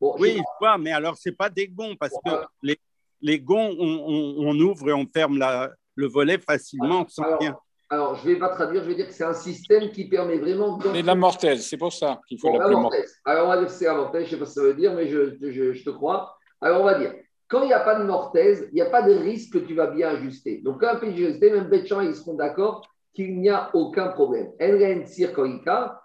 [0.00, 2.30] oui, je vois, mais alors, ce n'est pas des gonds, parce que
[2.62, 2.78] les,
[3.20, 7.56] les gonds, on, ouvre et on ferme la, le volet facilement sans alors, rien.
[7.92, 10.38] Alors, je ne vais pas traduire, je vais dire que c'est un système qui permet
[10.38, 10.78] vraiment.
[10.80, 13.16] C'est de la mortaise, c'est pour ça qu'il faut l'appeler mortaise.
[13.24, 14.66] Alors, on va dire que c'est la mortaise, je ne sais pas ce que ça
[14.66, 16.36] veut dire, mais je, je, te crois.
[16.60, 17.12] Alors, on va dire,
[17.48, 19.74] quand il n'y a pas de mortaise, il n'y a pas de risque que tu
[19.74, 20.60] vas bien ajuster.
[20.64, 22.82] Donc, quand un pays ajusté, même Betchan, ils seront d'accord
[23.12, 24.50] qu'il n'y a aucun problème.
[24.60, 26.00] Enren sirkoika,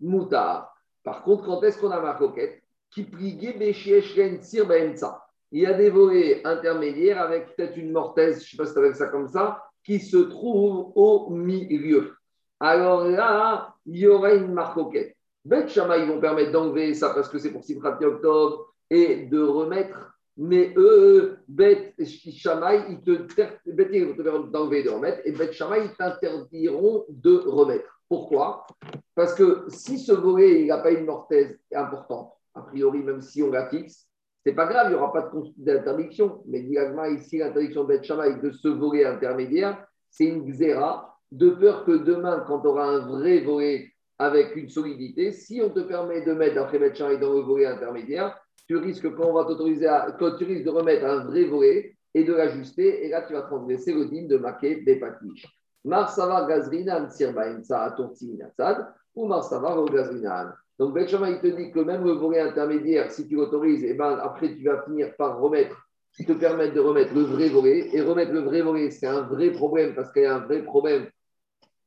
[0.00, 0.74] mutar.
[1.02, 4.66] Par contre, quand est-ce qu'on a ma coquette Qui prigue béchieshren sir
[5.52, 8.72] il y a des volets intermédiaires avec peut-être une mortaise, je ne sais pas si
[8.72, 12.14] tu avec ça comme ça, qui se trouve au milieu.
[12.58, 15.14] Alors là, il y aura une marcoquette.
[15.44, 19.42] Bet Shama, ils vont permettre d'enlever ça parce que c'est pour Simchat octobre et de
[19.42, 20.16] remettre.
[20.38, 25.20] Mais eux, Bet Shama, ils te, vont te permettre d'enlever et de remettre.
[25.24, 28.00] Et Bet Shama, ils t'interdiront de remettre.
[28.08, 28.66] Pourquoi?
[29.14, 33.50] Parce que si ce volet, n'a pas une mortaise importante, a priori, même si on
[33.50, 34.06] la fixe,
[34.44, 36.42] c'est pas grave, il n'y aura pas d'interdiction.
[36.46, 42.44] Mais ici, l'interdiction de de ce volet intermédiaire, c'est une xéra, de peur que demain,
[42.46, 46.58] quand tu auras un vrai volet avec une solidité, si on te permet de mettre
[46.58, 50.70] après Bet dans le volet intermédiaire, tu risques, quand va t'autoriser quand tu risques de
[50.70, 54.36] remettre un vrai volet et de l'ajuster, et là, tu vas transgresser le digne de
[54.36, 55.46] marquer des patiches.
[55.84, 57.96] Marsavar gazrinan sirbain sa
[59.14, 60.52] ou marsavar gazrinan.
[60.82, 64.18] Donc, Ben il te dit que même le volet intermédiaire, si tu l'autorises, eh ben,
[64.20, 65.76] après, tu vas finir par remettre,
[66.26, 67.88] te permettent de remettre le vrai volet.
[67.92, 70.64] Et remettre le vrai volet, c'est un vrai problème parce qu'il y a un vrai
[70.64, 71.08] problème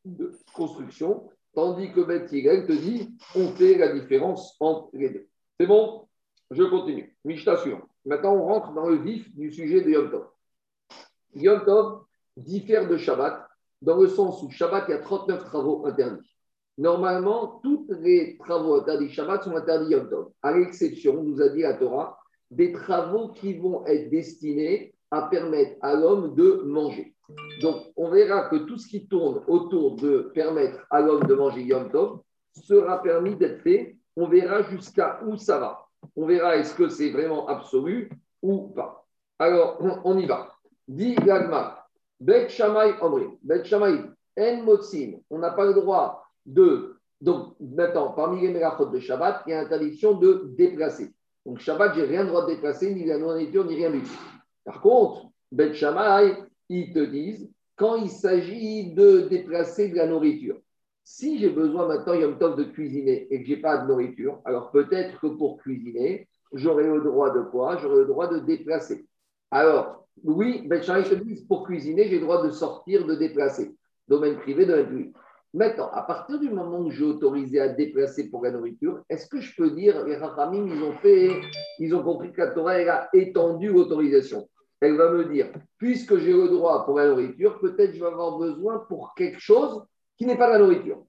[0.05, 1.29] de construction.
[1.53, 5.27] Tandis que Ben te dit, on fait la différence entre les deux.
[5.59, 6.07] C'est bon?
[6.51, 7.17] Je continue.
[7.25, 7.61] Mishta
[8.05, 10.27] Maintenant, on rentre dans le vif du sujet de Yom Tov.
[11.33, 12.05] Yom Tov
[12.37, 13.45] diffère de Shabbat
[13.81, 16.34] dans le sens où Shabbat, il y a 39 travaux interdits.
[16.77, 21.61] Normalement, tous les travaux interdits Shabbat sont interdits Yom Tov, à l'exception, nous a dit
[21.61, 22.19] la Torah,
[22.51, 27.15] des travaux qui vont être destinés à permettre à l'homme de manger.
[27.61, 31.61] Donc, on verra que tout ce qui tourne autour de permettre à l'homme de manger
[31.61, 32.19] Yom Tov
[32.53, 33.95] sera permis d'être fait.
[34.17, 35.85] On verra jusqu'à où ça va.
[36.15, 38.09] On verra est-ce que c'est vraiment absolu
[38.41, 39.05] ou pas.
[39.39, 40.53] Alors, on y va.
[40.87, 41.87] Dit Gagma,
[42.19, 44.03] Bet Shamay Omri, Bet Shamay,
[44.37, 46.95] En Motsin, on n'a pas le droit de.
[47.21, 51.13] Donc, maintenant, parmi les mélachot de Shabbat, il y a l'interdiction de déplacer.
[51.45, 54.09] Donc, Shabbat, j'ai rien le droit de déplacer, ni la nourriture, ni rien du tout.
[54.65, 56.33] Par contre, Bet Shammai,
[56.69, 60.57] ils te disent, quand il s'agit de déplacer de la nourriture,
[61.03, 64.41] si j'ai besoin maintenant, Yom Tov, de cuisiner et que je n'ai pas de nourriture,
[64.43, 67.77] alors peut-être que pour cuisiner, j'aurai le droit de quoi?
[67.77, 69.05] J'aurai le droit de déplacer.
[69.51, 73.75] Alors, oui, Bet Shammai te disent, pour cuisiner, j'ai le droit de sortir, de déplacer.
[74.07, 75.15] Domaine privé, domaine public.
[75.55, 79.39] Maintenant, à partir du moment où j'ai autorisé à déplacer pour la nourriture, est-ce que
[79.39, 81.31] je peux dire, les Rachamim, ils ont fait,
[81.79, 84.49] ils ont compris que la Torah, a étendu l'autorisation.
[84.81, 88.37] Elle va me dire, puisque j'ai le droit pour la nourriture, peut-être je vais avoir
[88.37, 89.85] besoin pour quelque chose
[90.17, 91.05] qui n'est pas la nourriture.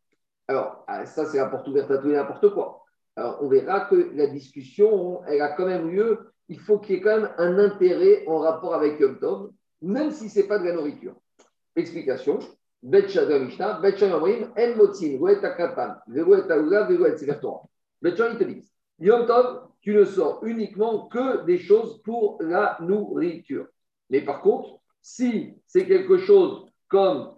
[0.46, 2.84] Alors, ah, ça, c'est la porte ouverte à tout et n'importe quoi.
[3.16, 6.20] Alors, on verra que la discussion, elle a quand même lieu.
[6.48, 9.50] Il faut qu'il y ait quand même un intérêt en rapport avec Yom Tov,
[9.82, 11.16] même si ce n'est pas de la nourriture.
[11.74, 12.38] Explication.
[12.82, 15.18] Bet Mishnah, Bet En Motzin.
[18.02, 22.78] Bet ils te disent Yom Tov, tu ne sors uniquement que des choses pour la
[22.80, 23.66] nourriture.
[24.10, 27.34] Mais par contre, si c'est quelque chose comme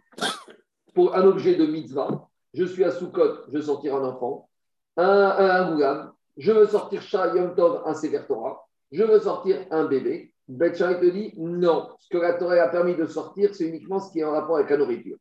[0.94, 4.48] pour un objet de mitzvah, je suis à Soukot, je veux sortir un enfant,
[4.96, 9.85] un, un, je veux sortir Shah Yom Tov, un Sefer Torah, je veux sortir un
[9.85, 10.33] bébé.
[10.48, 14.11] Bet te dit non, ce que la Torah a permis de sortir, c'est uniquement ce
[14.11, 15.18] qui est en rapport avec la nourriture.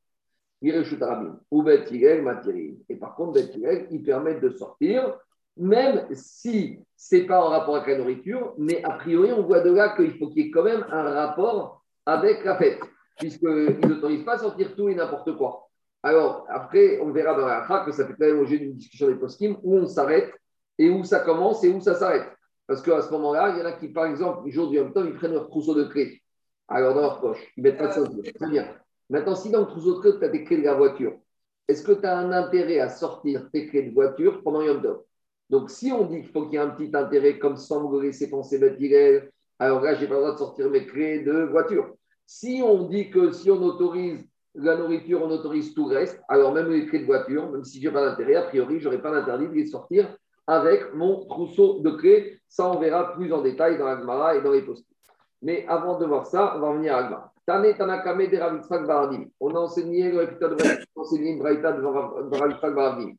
[0.62, 5.18] Ou Et par contre, Bet il permet de sortir
[5.60, 9.62] même si ce n'est pas en rapport avec la nourriture, mais a priori, on voit
[9.62, 12.80] de là qu'il faut qu'il y ait quand même un rapport avec la fête,
[13.18, 15.68] puisqu'ils n'autorisent pas à sortir tout et n'importe quoi.
[16.04, 19.08] Alors, après, on verra dans la fin que ça fait quand même l'objet d'une discussion
[19.08, 20.32] des post où on s'arrête
[20.78, 22.28] et où ça commence et où ça s'arrête.
[22.68, 24.94] Parce qu'à ce moment-là, il y en a qui, par exemple, le jour du même
[24.94, 26.22] temps, ils prennent leur trousseau de clés.
[26.68, 28.04] Alors, dans leur poche, ils mettent pas ça.
[28.04, 28.68] Très bien.
[29.10, 31.14] Maintenant, si dans le trousseau de clés, tu as des clés de la voiture,
[31.68, 35.04] est-ce que tu as un intérêt à sortir tes clés de voiture pendant Yom Tov?
[35.50, 38.30] Donc, si on dit qu'il faut qu'il y ait un petit intérêt, comme me laisser
[38.30, 41.96] penser Bethilel, alors là, je n'ai pas le droit de sortir mes clés de voiture.
[42.26, 46.54] Si on dit que si on autorise la nourriture, on autorise tout le reste, alors
[46.54, 49.02] même les clés de voiture, même si je n'ai pas d'intérêt, a priori, je n'aurai
[49.02, 50.16] pas d'interdit de les sortir
[50.46, 52.40] avec mon trousseau de clés.
[52.48, 54.88] Ça, on verra plus en détail dans l'Agmara et dans les postes.
[55.42, 57.34] Mais avant de voir ça, on va revenir à l'Agmara.
[57.50, 57.60] On a
[59.60, 63.14] enseigné le on a enseigné une braïta de Ravitzak Baradim.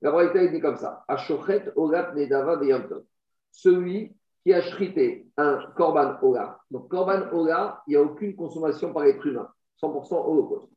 [0.00, 2.60] La Braïta dit comme ça Ashochet Olat Nedava
[3.50, 4.14] Celui
[4.44, 6.60] qui a chrité un Korban Ola.
[6.70, 9.48] Donc, Korban Ola, il n'y a aucune consommation par être humain,
[9.80, 10.68] 100% holocauste.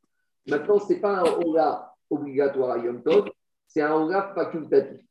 [0.47, 3.29] Maintenant, ce n'est pas un Ola obligatoire à Yom Tov,
[3.67, 5.01] c'est un Ola facultatif.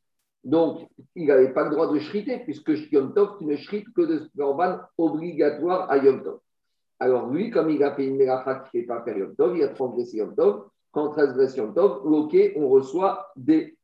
[0.43, 4.01] Donc, il n'avait pas le droit de shriter, puisque Yom Tov, tu ne shrites que
[4.01, 6.39] de Korban obligatoire à Yom Tov.
[6.99, 9.63] Alors, lui, comme il a fait une mélacha qui ne fait pas Yom Tov, il
[9.63, 10.67] a transgressé Yom Tov.
[10.91, 13.77] Quand on transgresse Yom Tov, ok, on reçoit des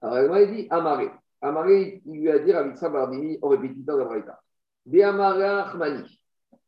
[0.00, 1.10] alors, il dit Amaré.
[1.40, 4.40] Amaré, il lui a dit Ravitsa Bardini, au répétiteur de Braïta.
[4.86, 6.20] De Amaré Achmani.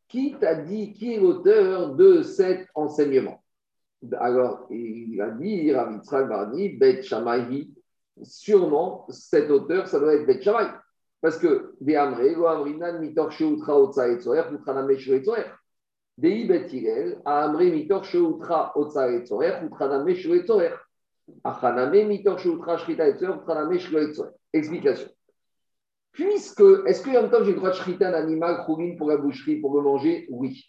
[0.08, 3.42] Qui t'a dit, qui est l'auteur de cet enseignement?
[4.18, 7.72] Alors, il a dit Ravitsa Bardini, Bet Shamahi.
[8.22, 10.68] Sûrement, cet auteur, ça doit être Bet Shamahi.
[11.20, 14.42] Parce que De Amré, Lo Amrinan, Mitor Sheutra Otsa Etzoer,
[14.98, 15.44] Sheuetzoer.
[16.20, 20.76] Dei Bet Hillel, Amré, Mitor Sheutra Otsa Etzoer, Utraname Sheuetzoer.
[24.52, 25.08] Explication.
[26.12, 29.60] Puisque, est-ce que Yom Tov, j'ai le droit de shriter un animal pour la boucherie,
[29.60, 30.26] pour le manger?
[30.28, 30.64] Oui.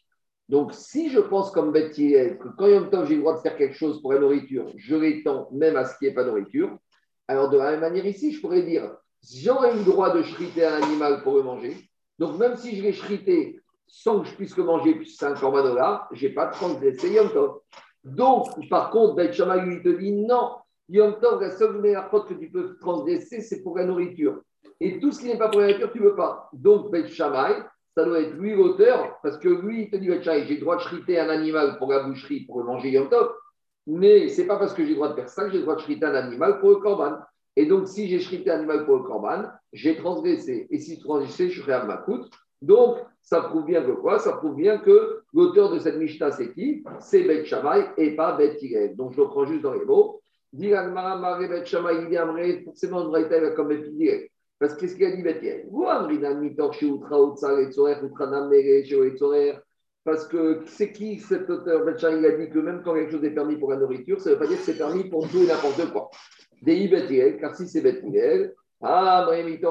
[0.47, 3.57] Donc, si je pense comme Betty, que quand Yom Tov, j'ai le droit de faire
[3.57, 6.77] quelque chose pour la nourriture, je l'étends même à ce qui n'est pas nourriture,
[7.27, 10.65] alors de la même manière ici, je pourrais dire, j'aurais eu le droit de shriter
[10.65, 11.75] un animal pour le manger,
[12.19, 15.33] donc même si je l'ai shrité sans que je puisse le manger, puisque c'est un
[15.33, 17.59] corbanola, je n'ai pas transgressé Yom Tov.
[18.03, 20.51] Donc, par contre, Beth Shammai lui te dit non,
[20.89, 24.41] Yom Tov, la seule meilleure que tu peux transgresser, c'est pour la nourriture.
[24.79, 26.49] Et tout ce qui n'est pas pour la nourriture, tu ne veux pas.
[26.53, 27.63] Donc, Beth Shammai,
[27.95, 30.61] ça doit être lui l'auteur, parce que lui, il te dit Beth Shammai, j'ai le
[30.61, 33.33] droit de shriter un animal pour la boucherie, pour le manger Yom Tov,
[33.87, 35.63] mais ce n'est pas parce que j'ai le droit de faire ça que j'ai le
[35.63, 37.17] droit de shriter un animal pour le korban.
[37.55, 40.67] Et donc, si j'ai shrité un animal pour le korban, j'ai transgressé.
[40.69, 42.31] Et si je transgressé, je serai à ma coûte.
[42.61, 44.19] Donc, ça prouve bien que quoi?
[44.19, 46.83] Ça prouve bien que l'auteur de cette Mishnah, c'est qui?
[46.99, 48.95] C'est Bet Shammai et pas Bet Hillel.
[48.95, 50.21] Donc, je reprends juste dans les mots.
[50.53, 53.11] Bet Shammai, forcément,
[53.55, 54.29] comme Bet.
[54.59, 55.67] Parce qu'est-ce qu'il a dit Bet Hillel
[60.03, 61.85] parce que c'est qui cet auteur?
[61.85, 64.29] Bet il a dit que même quand quelque chose est permis pour la nourriture, ça
[64.29, 66.09] ne veut pas dire que c'est permis pour tout et n'importe quoi.
[66.63, 69.63] Bet car si c'est Bet Hillel, ah, il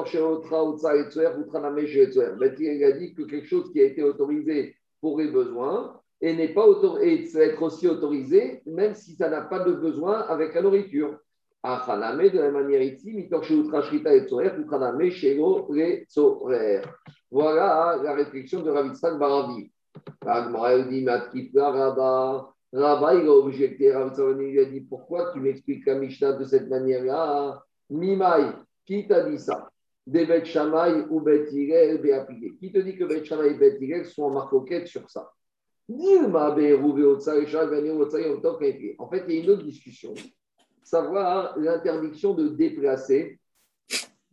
[2.83, 6.65] a dit que quelque chose qui a été autorisé pour les besoins et n'est pas
[6.65, 10.61] autorisé, ça va être aussi autorisé, même si ça n'a pas de besoin avec la
[10.61, 11.17] nourriture.
[11.63, 13.27] de la manière ici,
[17.31, 19.71] Voilà la réflexion de Ravitsan Baravi.
[22.73, 26.69] Rabba, il a objecté, Ravitsan lui a dit Pourquoi tu m'expliques la Mishnah de cette
[26.69, 28.53] manière-là Mimai,
[28.85, 29.69] qui t'a dit ça?
[30.07, 31.47] Des Bet Shammai ou Bet
[32.13, 32.55] appliqué.
[32.59, 35.31] Qui te dit que Bet Shammai et Bet sont en marcoquette sur ça?
[35.89, 36.03] En fait,
[39.27, 40.13] il y a une autre discussion.
[40.83, 43.39] Savoir l'interdiction de déplacer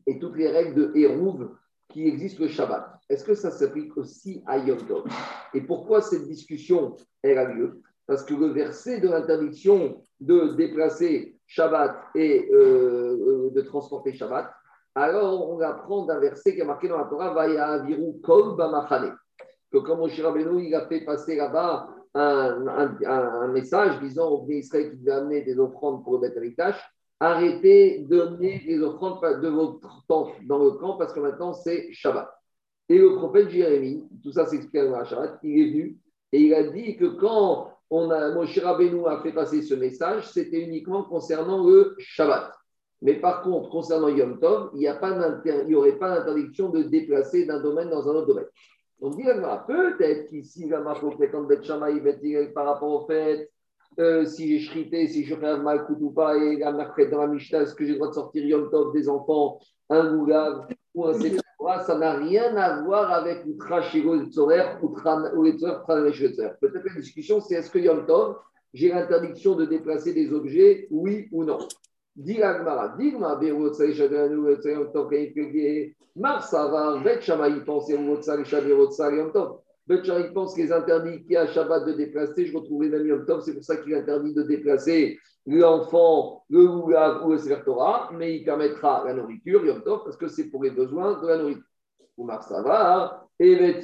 [0.06, 1.50] et toutes les règles de Hérouv
[1.88, 2.98] qui existent le Shabbat.
[3.08, 5.04] Est-ce que ça s'applique aussi à Yom Tov?
[5.54, 7.80] Et pourquoi cette discussion elle a lieu?
[8.06, 14.50] Parce que le verset de l'interdiction de déplacer Shabbat et euh, de transporter Shabbat,
[14.94, 17.84] alors on apprend d'un verset qui est marqué dans la Torah, Vaya
[18.22, 19.16] Kol Bamachane.
[19.72, 24.48] Que comme Moshe Rabbeinu, il a fait passer là-bas un, un, un, message disant au
[24.48, 26.74] Israël qui devait amener des offrandes pour le Beth
[27.20, 32.28] arrêtez de donner les offrandes de votre dans le camp parce que maintenant c'est Shabbat.
[32.88, 35.96] Et le prophète Jérémie, tout ça s'explique dans la Shabbat, il est venu
[36.32, 41.05] et il a dit que quand on a, a fait passer ce message, c'était uniquement
[41.05, 42.53] concernant le Shabbat.
[43.03, 47.90] Mais par contre, concernant Yom Tov, il n'y aurait pas d'interdiction de déplacer d'un domaine
[47.90, 48.48] dans un autre domaine.
[49.01, 49.22] On dit,
[49.68, 51.11] peut-être qu'ici, la marque au
[51.44, 52.03] Bet Shammai,
[52.53, 53.48] par rapport au fait,
[54.01, 57.20] euh, si j'ai chrité, si je fais un mal ou pas, et la marque dans
[57.20, 60.66] la Mishnah, est-ce que j'ai le droit de sortir Yom Tov des enfants, un Goulav
[60.94, 61.14] ou un
[61.68, 63.44] Sephora Ça n'a rien à voir avec
[63.90, 68.37] Shiro Tzorer ou Peut-être la discussion, c'est est-ce que Yom Tov,
[68.72, 71.59] j'ai l'interdiction de déplacer des objets, oui ou non?
[72.16, 73.14] Dit Agmara, dit
[76.16, 79.61] Marsavar, Bet Shamaï pense Rotsal, Shaberotsal, Yom Tov.
[80.03, 83.40] Shamaï pense qu'ils interdit qu'il y a Shabbat de déplacer, je retrouve les Yom Tov,
[83.40, 87.62] c'est pour ça qu'il interdit de déplacer l'enfant, le Oulav ou le Sefer
[88.12, 91.38] mais il permettra la nourriture, Yom Tov, parce que c'est pour les besoins de la
[91.38, 91.62] nourriture.
[92.16, 93.81] Ou Marsavar, et Bet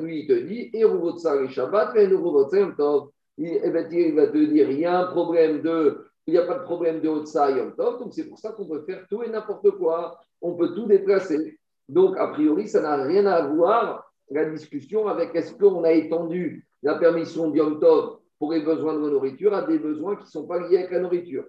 [0.00, 3.08] lui, il te dit, et Rotsal et Shabbat, et Rotsal, Yom Tov.
[3.38, 6.46] Et Bet il va te dire, il y a un problème de il n'y a
[6.46, 9.22] pas de problème de Otsa Yom Tov, donc c'est pour ça qu'on peut faire tout
[9.22, 10.18] et n'importe quoi.
[10.42, 11.58] On peut tout déplacer.
[11.88, 16.66] Donc, a priori, ça n'a rien à voir, la discussion, avec est-ce qu'on a étendu
[16.82, 20.24] la permission de Yom Tov pour les besoins de la nourriture à des besoins qui
[20.24, 21.44] ne sont pas liés avec la nourriture.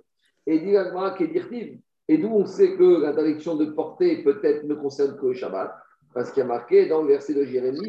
[0.46, 0.56] Et
[2.10, 5.76] Et d'où on sait que l'interdiction de porter peut-être ne concerne que le Shabbat,
[6.14, 7.80] parce qu'il y a marqué dans le verset de Jérémie,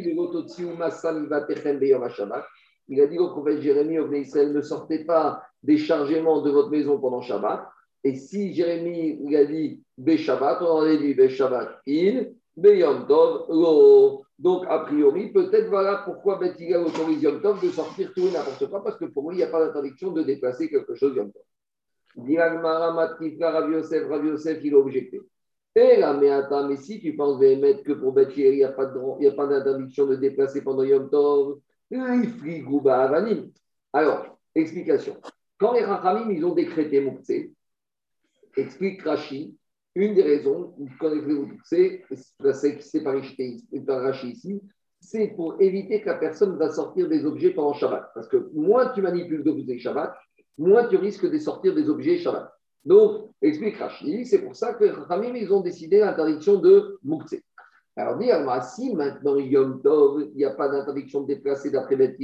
[2.90, 6.70] il a dit au prophète Jérémie, au Israël, ne sortez pas des chargements de votre
[6.70, 7.68] maison pendant Shabbat.
[8.02, 9.82] Et si Jérémie il a dit
[10.16, 14.24] Shabbat, on aurait dit Shabbat il, Yom Tov lo.
[14.38, 18.68] Donc, a priori, peut-être voilà pourquoi Beth autorise Yom Tov de sortir tout et n'importe
[18.68, 21.32] quoi, parce que pour lui, il n'y a pas d'interdiction de déplacer quelque chose Yom
[21.32, 21.42] Tov.
[22.16, 25.20] Rav Yosef, Rav Yosef, il a objecté.
[25.74, 28.70] Et là, mais attends, mais si tu penses mettre que pour Beth il n'y a
[28.70, 31.58] pas d'interdiction de déplacer pendant Yom Tov,
[33.92, 35.16] alors, explication.
[35.58, 37.32] Quand les Rachamim, ils ont décrété Moukse,
[38.56, 39.56] explique Rashi,
[39.94, 41.10] une des raisons, quand
[41.64, 44.62] c'est par Rashi ici,
[45.00, 48.10] c'est pour éviter que la personne va sortir des objets pendant Shabbat.
[48.14, 50.14] Parce que moins tu manipules d'objets Shabbat,
[50.56, 52.50] moins tu risques de sortir des objets Shabbat.
[52.84, 57.36] Donc, explique Rashi, c'est pour ça que Rachamim, ils ont décidé l'interdiction de Moukse.
[57.96, 62.16] Alors, dire, si maintenant Yom Tov, il n'y a pas d'interdiction de déplacer d'après Beth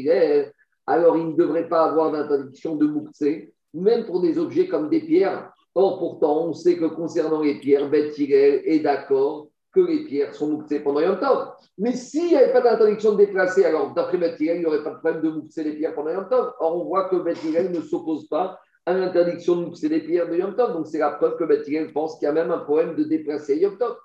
[0.87, 5.01] alors il ne devrait pas avoir d'interdiction de Moukse, même pour des objets comme des
[5.01, 5.53] pierres.
[5.75, 10.49] Or, pourtant, on sait que concernant les pierres, Beth est d'accord que les pierres sont
[10.49, 11.49] Moukse pendant Yom Tov.
[11.79, 14.91] Mais s'il n'y avait pas d'interdiction de déplacer, alors d'après Beth il n'y aurait pas
[14.91, 16.53] de problème de Moukse les pierres pendant Yom Tov.
[16.61, 20.37] Or, on voit que Beth ne s'oppose pas à l'interdiction de Moukse les pierres de
[20.37, 20.75] Yom Tov.
[20.75, 23.59] Donc, c'est la preuve que Beth pense qu'il y a même un problème de déplacer
[23.59, 23.97] Yom Tov.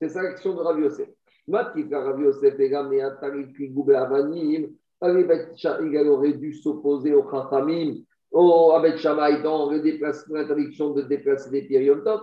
[0.00, 1.08] C'est ça l'action de Rav Yosef.
[1.52, 2.54] Rav Yosef
[6.08, 7.96] aurait dû s'opposer au Chachamim,
[8.32, 12.22] au Abed Shammai dans l'interdiction de déplacer des pierres Yom Tov.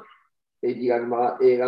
[0.61, 1.61] Et dit et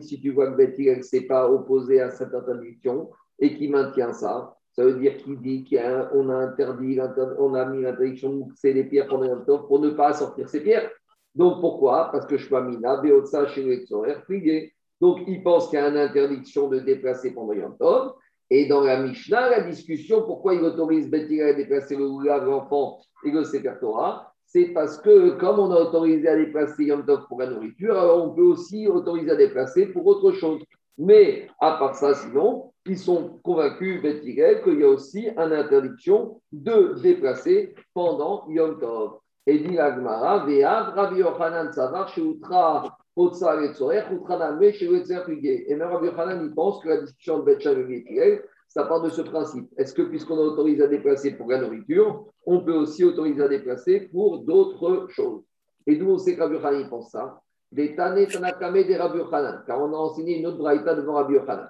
[0.00, 4.12] si tu vois que Beth ne s'est pas opposé à cette interdiction et qui maintient
[4.12, 6.98] ça, ça veut dire qu'il dit qu'on a, interdit,
[7.38, 10.48] on a mis l'interdiction de mousser les pierres pendant Yom Tov pour ne pas sortir
[10.48, 10.90] ces pierres.
[11.36, 12.10] Donc pourquoi?
[12.10, 13.84] Parce que Shmamina, Beotsa, chez
[14.24, 14.72] prié.
[15.00, 18.14] Donc il pense qu'il y a une interdiction de déplacer pendant Yom Tov.
[18.50, 23.00] Et dans la Mishnah, la discussion, pourquoi il autorise Betira à déplacer le Oulav, l'enfant
[23.24, 27.26] et le Sefer Torah, c'est parce que comme on a autorisé à déplacer Yom Tov
[27.26, 30.62] pour la nourriture, alors on peut aussi autoriser à déplacer pour autre chose.
[30.96, 36.40] Mais à part ça, sinon, ils sont convaincus, Betira, qu'il y a aussi une interdiction
[36.52, 39.18] de déplacer pendant Yom Tov.
[39.46, 43.22] Et dit l'Agmara, Ve'av Rabbi Yochanan Savar, Sheutra et
[45.74, 49.22] même Rabbi Yochanan, il pense que la discussion de Betcha et ça part de ce
[49.22, 49.68] principe.
[49.76, 54.08] Est-ce que puisqu'on autorise à déplacer pour la nourriture, on peut aussi autoriser à déplacer
[54.12, 55.44] pour d'autres choses?
[55.86, 57.40] Et d'où on sait que Rabbi Yochanan pense ça?
[57.70, 61.34] Des Tane Tanakame des Rabbi Yochanan, car on a enseigné une autre braïta devant Rabbi
[61.34, 61.68] Yochanan.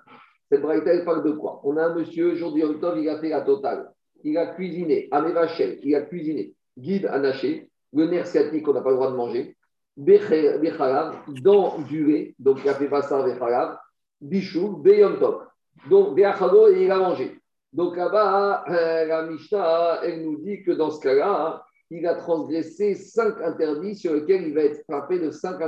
[0.50, 1.60] Cette braïta, elle parle de quoi?
[1.64, 3.90] On a un monsieur, aujourd'hui, Tov, il a fait la totale.
[4.22, 6.54] Il a cuisiné, à Mevachel, il a cuisiné.
[6.78, 9.56] Guide anaché, le nerf sciatique qu'on n'a pas le droit de manger,
[9.96, 13.78] dans du lait, donc il a fait ça Bechalav,
[14.20, 15.44] Bichou, Beyom Top.
[15.88, 17.38] Donc Beachalo, il a mangé.
[17.72, 22.94] Donc là-bas, euh, la Mishnah, elle nous dit que dans ce cas-là, il a transgressé
[22.94, 25.60] cinq interdits sur lesquels il va être frappé de cinq,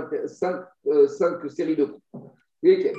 [0.87, 1.09] euh,
[1.49, 2.03] séries de coups.
[2.63, 2.93] Il,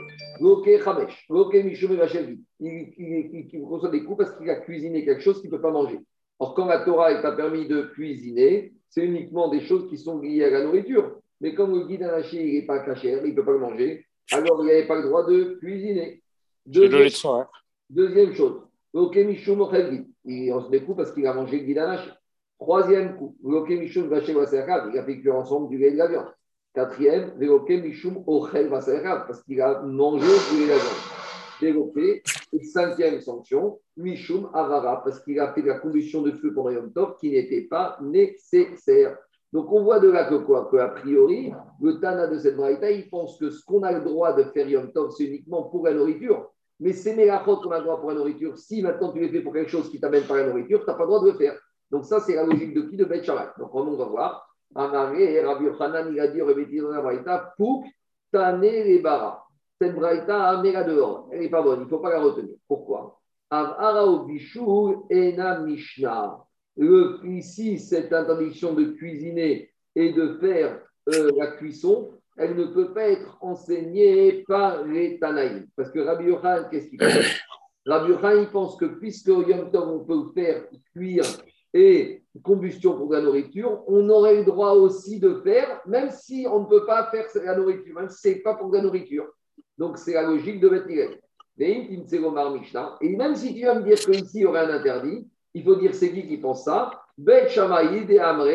[2.59, 5.99] il, reçoit des coups parce qu'il a cuisiné quelque chose qu'il ne peut pas manger.
[6.39, 10.19] Or, quand la Torah est pas permis de cuisiner, c'est uniquement des choses qui sont
[10.19, 11.19] liées à la nourriture.
[11.41, 14.05] Mais comme le guide d'Anaché, il n'est pas caché, il ne peut pas le manger,
[14.31, 16.21] alors il n'avait pas le droit de cuisiner.
[16.65, 17.09] Deuxième,
[17.89, 18.61] deuxième chose,
[18.93, 21.81] il reçoit des coups parce qu'il a mangé le guide.
[22.59, 23.55] Troisième coup, il
[24.97, 26.33] a fait cuire ensemble du lait et de la viande.
[26.73, 27.33] Quatrième,
[29.27, 31.26] parce qu'il a mangé du lait et de la viande.
[31.59, 32.23] Développé.
[32.53, 36.69] Et cinquième sanction, Mishum Avara, parce qu'il a fait de la combustion de feu pendant
[36.69, 39.17] Yom Tov qui n'était pas nécessaire.
[39.53, 41.51] Donc on voit de là que quoi Que a priori,
[41.81, 44.67] le Tana de cette braïta, il pense que ce qu'on a le droit de faire
[44.67, 46.51] Yom Tov, c'est uniquement pour la nourriture.
[46.79, 48.57] Mais c'est Mélachot qu'on a le droit pour la nourriture.
[48.57, 50.93] Si maintenant tu les fais pour quelque chose qui t'amène par la nourriture, tu n'as
[50.93, 51.57] pas le droit de le faire.
[51.89, 53.25] Donc ça, c'est la logique de qui De Beth
[53.57, 54.47] Donc on va voir.
[54.75, 57.85] Amaré, Rabbi Yochanan, il a dit, la braïta, Pouk,
[58.31, 59.46] Tane, les Bara.
[59.79, 61.29] Cette braïta a méga dehors.
[61.31, 62.55] Elle n'est pas bonne, il ne faut pas la retenir.
[62.67, 63.19] Pourquoi?
[65.09, 66.43] Ena Mishnah.
[67.23, 73.09] Ici, cette interdiction de cuisiner et de faire euh, la cuisson, elle ne peut pas
[73.09, 75.67] être enseignée par les Tanaïm.
[75.75, 77.09] Parce que Rabbi Yochanan, qu'est-ce qu'il pense
[77.85, 81.25] Rabbi Yochanan, il pense que puisque Yom Tov, on peut faire cuire
[81.73, 86.61] et combustion pour la nourriture, on aurait le droit aussi de faire, même si on
[86.61, 89.25] ne peut pas faire la nourriture, même si ce n'est pas pour la nourriture.
[89.77, 91.19] Donc, c'est la logique de Bethilel.
[91.59, 95.75] Et même si tu vas me dire qu'ici, il y aurait un interdit, il faut
[95.75, 98.47] dire c'est qui qui pense ça Bet de Amre,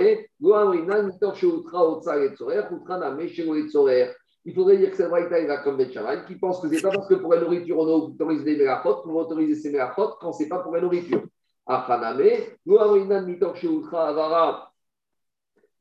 [4.44, 5.90] il faudrait dire que c'est vrai il va comme Bet
[6.28, 9.14] qui pense que c'est pas parce que pour la nourriture on autorise des mélachot qu'on
[9.14, 11.24] va autoriser ces mélachot quand c'est pas pour la nourriture.
[11.66, 12.22] Achaname,
[12.66, 14.72] Goamrinan Mitor Sheutra Avara,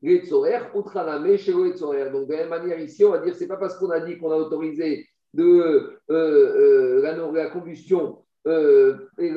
[0.02, 3.76] Getzorer, Utraname, Shelo Donc de la même manière ici, on va dire c'est pas parce
[3.76, 9.30] qu'on a dit qu'on a autorisé de euh, euh, la, combustion euh, et,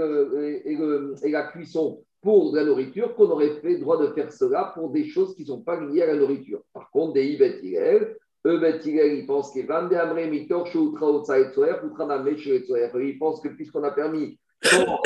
[1.30, 5.06] la cuisson pour de la nourriture qu'on aurait fait droit de faire cela pour des
[5.06, 6.62] choses qui ne sont pas liées à la nourriture.
[6.74, 12.38] Par contre, des Ibet Hillel, eux, Bet ils pensent que Van de Amre Mitor Utraname,
[12.38, 15.02] Shelo Ils pensent que puisqu'on a permis pour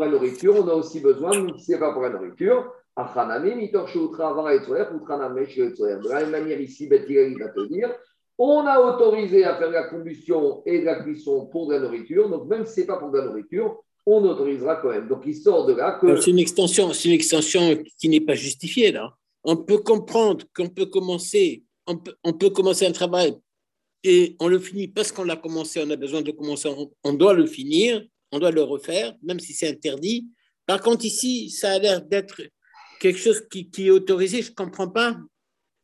[0.00, 3.02] la nourriture, on a aussi besoin, même si ce n'est pas pour la nourriture, de
[6.08, 6.98] la même manière, ici, il va
[7.48, 7.90] te dire
[8.38, 12.48] on a autorisé à faire la combustion et la cuisson pour de la nourriture, donc
[12.48, 15.08] même si ce n'est pas pour de la nourriture, on autorisera quand même.
[15.08, 16.20] Donc il sort de là que.
[16.20, 19.14] C'est une extension, c'est une extension qui n'est pas justifiée là.
[19.44, 23.34] On peut comprendre qu'on peut commencer, on peut, commencer un travail
[24.04, 26.68] et on le finit parce qu'on l'a commencé, on a besoin de commencer,
[27.02, 28.02] on doit le finir
[28.32, 30.26] on doit le refaire, même si c'est interdit.
[30.66, 32.40] Par contre, ici, ça a l'air d'être
[32.98, 34.42] quelque chose qui, est autorisé.
[34.42, 35.16] Je ne comprends pas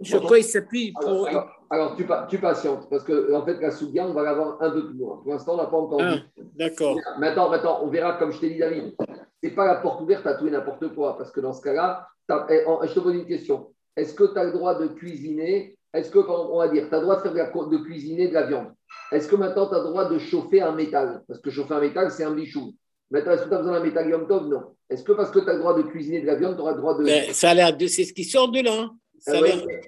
[0.00, 0.92] sur quoi il s'appuie.
[1.00, 1.28] Pour...
[1.70, 4.88] Alors, tu, tu, patientes, parce que en fait, la Soudia, on va l'avoir un peu
[4.88, 5.18] plus loin.
[5.22, 6.16] Pour l'instant, on n'a pas encore ah,
[6.56, 6.96] D'accord.
[7.18, 10.26] Maintenant, maintenant, on verra, comme je t'ai dit, David, ce n'est pas la porte ouverte
[10.26, 12.08] à tout et n'importe quoi, parce que dans ce cas-là,
[12.50, 13.72] eh, je te pose une question.
[13.96, 15.76] Est-ce que tu as le droit de cuisiner?
[15.92, 18.34] Est-ce que, on va dire, tu as le droit de, faire de, de cuisiner de
[18.34, 18.72] la viande?
[19.10, 21.22] Est-ce que maintenant tu as le droit de chauffer un métal?
[21.26, 22.74] Parce que chauffer un métal, c'est un bichou.
[23.10, 24.48] Maintenant, est-ce que tu as besoin d'un métal Yom Tov?
[24.48, 24.62] Non.
[24.90, 26.72] Est-ce que parce que tu as le droit de cuisiner de la viande, tu auras
[26.72, 27.06] le droit de.
[27.32, 27.86] ça a l'air de.
[27.86, 28.72] C'est ce qui sort de là.
[28.72, 28.90] Hein.
[29.18, 29.38] Ça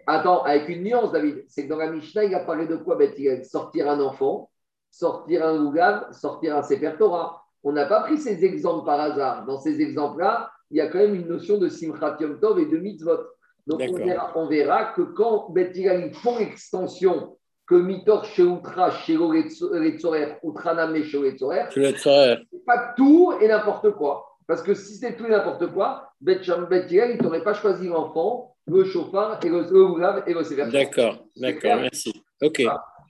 [0.06, 1.44] Attends, avec une nuance, David.
[1.48, 3.10] C'est que dans la Mishnah, il a parlé de quoi ben,
[3.44, 4.50] Sortir un enfant,
[4.90, 7.42] sortir un Ougav, sortir un Sefer Torah.
[7.62, 9.44] On n'a pas pris ces exemples par hasard.
[9.46, 12.66] Dans ces exemples-là, il y a quand même une notion de Simchat Yom Tov et
[12.66, 13.18] de mitzvot.
[13.66, 20.38] Donc on verra, on verra, que quand Betigal font extension que Mitor Sheutra, Shelo Retzorer,
[20.42, 21.30] Utraname Shelo
[21.70, 24.26] c'est pas tout et n'importe quoi.
[24.48, 28.84] Parce que si c'était tout et n'importe quoi, Bet il n'aurait pas choisi l'enfant, le
[28.84, 30.66] chauffard et le Oulav et le Sever.
[30.70, 32.12] D'accord, d'accord, merci.
[32.42, 32.62] Ok.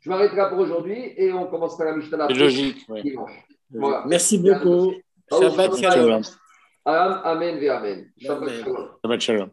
[0.03, 3.17] Je m'arrêterai là pour aujourd'hui et on commencera la Mishnah C'est logique, oui.
[3.71, 4.05] Voilà.
[4.07, 4.95] Merci beaucoup.
[5.31, 6.23] Shabbat Shalom.
[6.85, 8.11] Amen, Amen.
[8.19, 8.89] Shabbat Shalom.
[9.05, 9.51] Shabbat Shalom.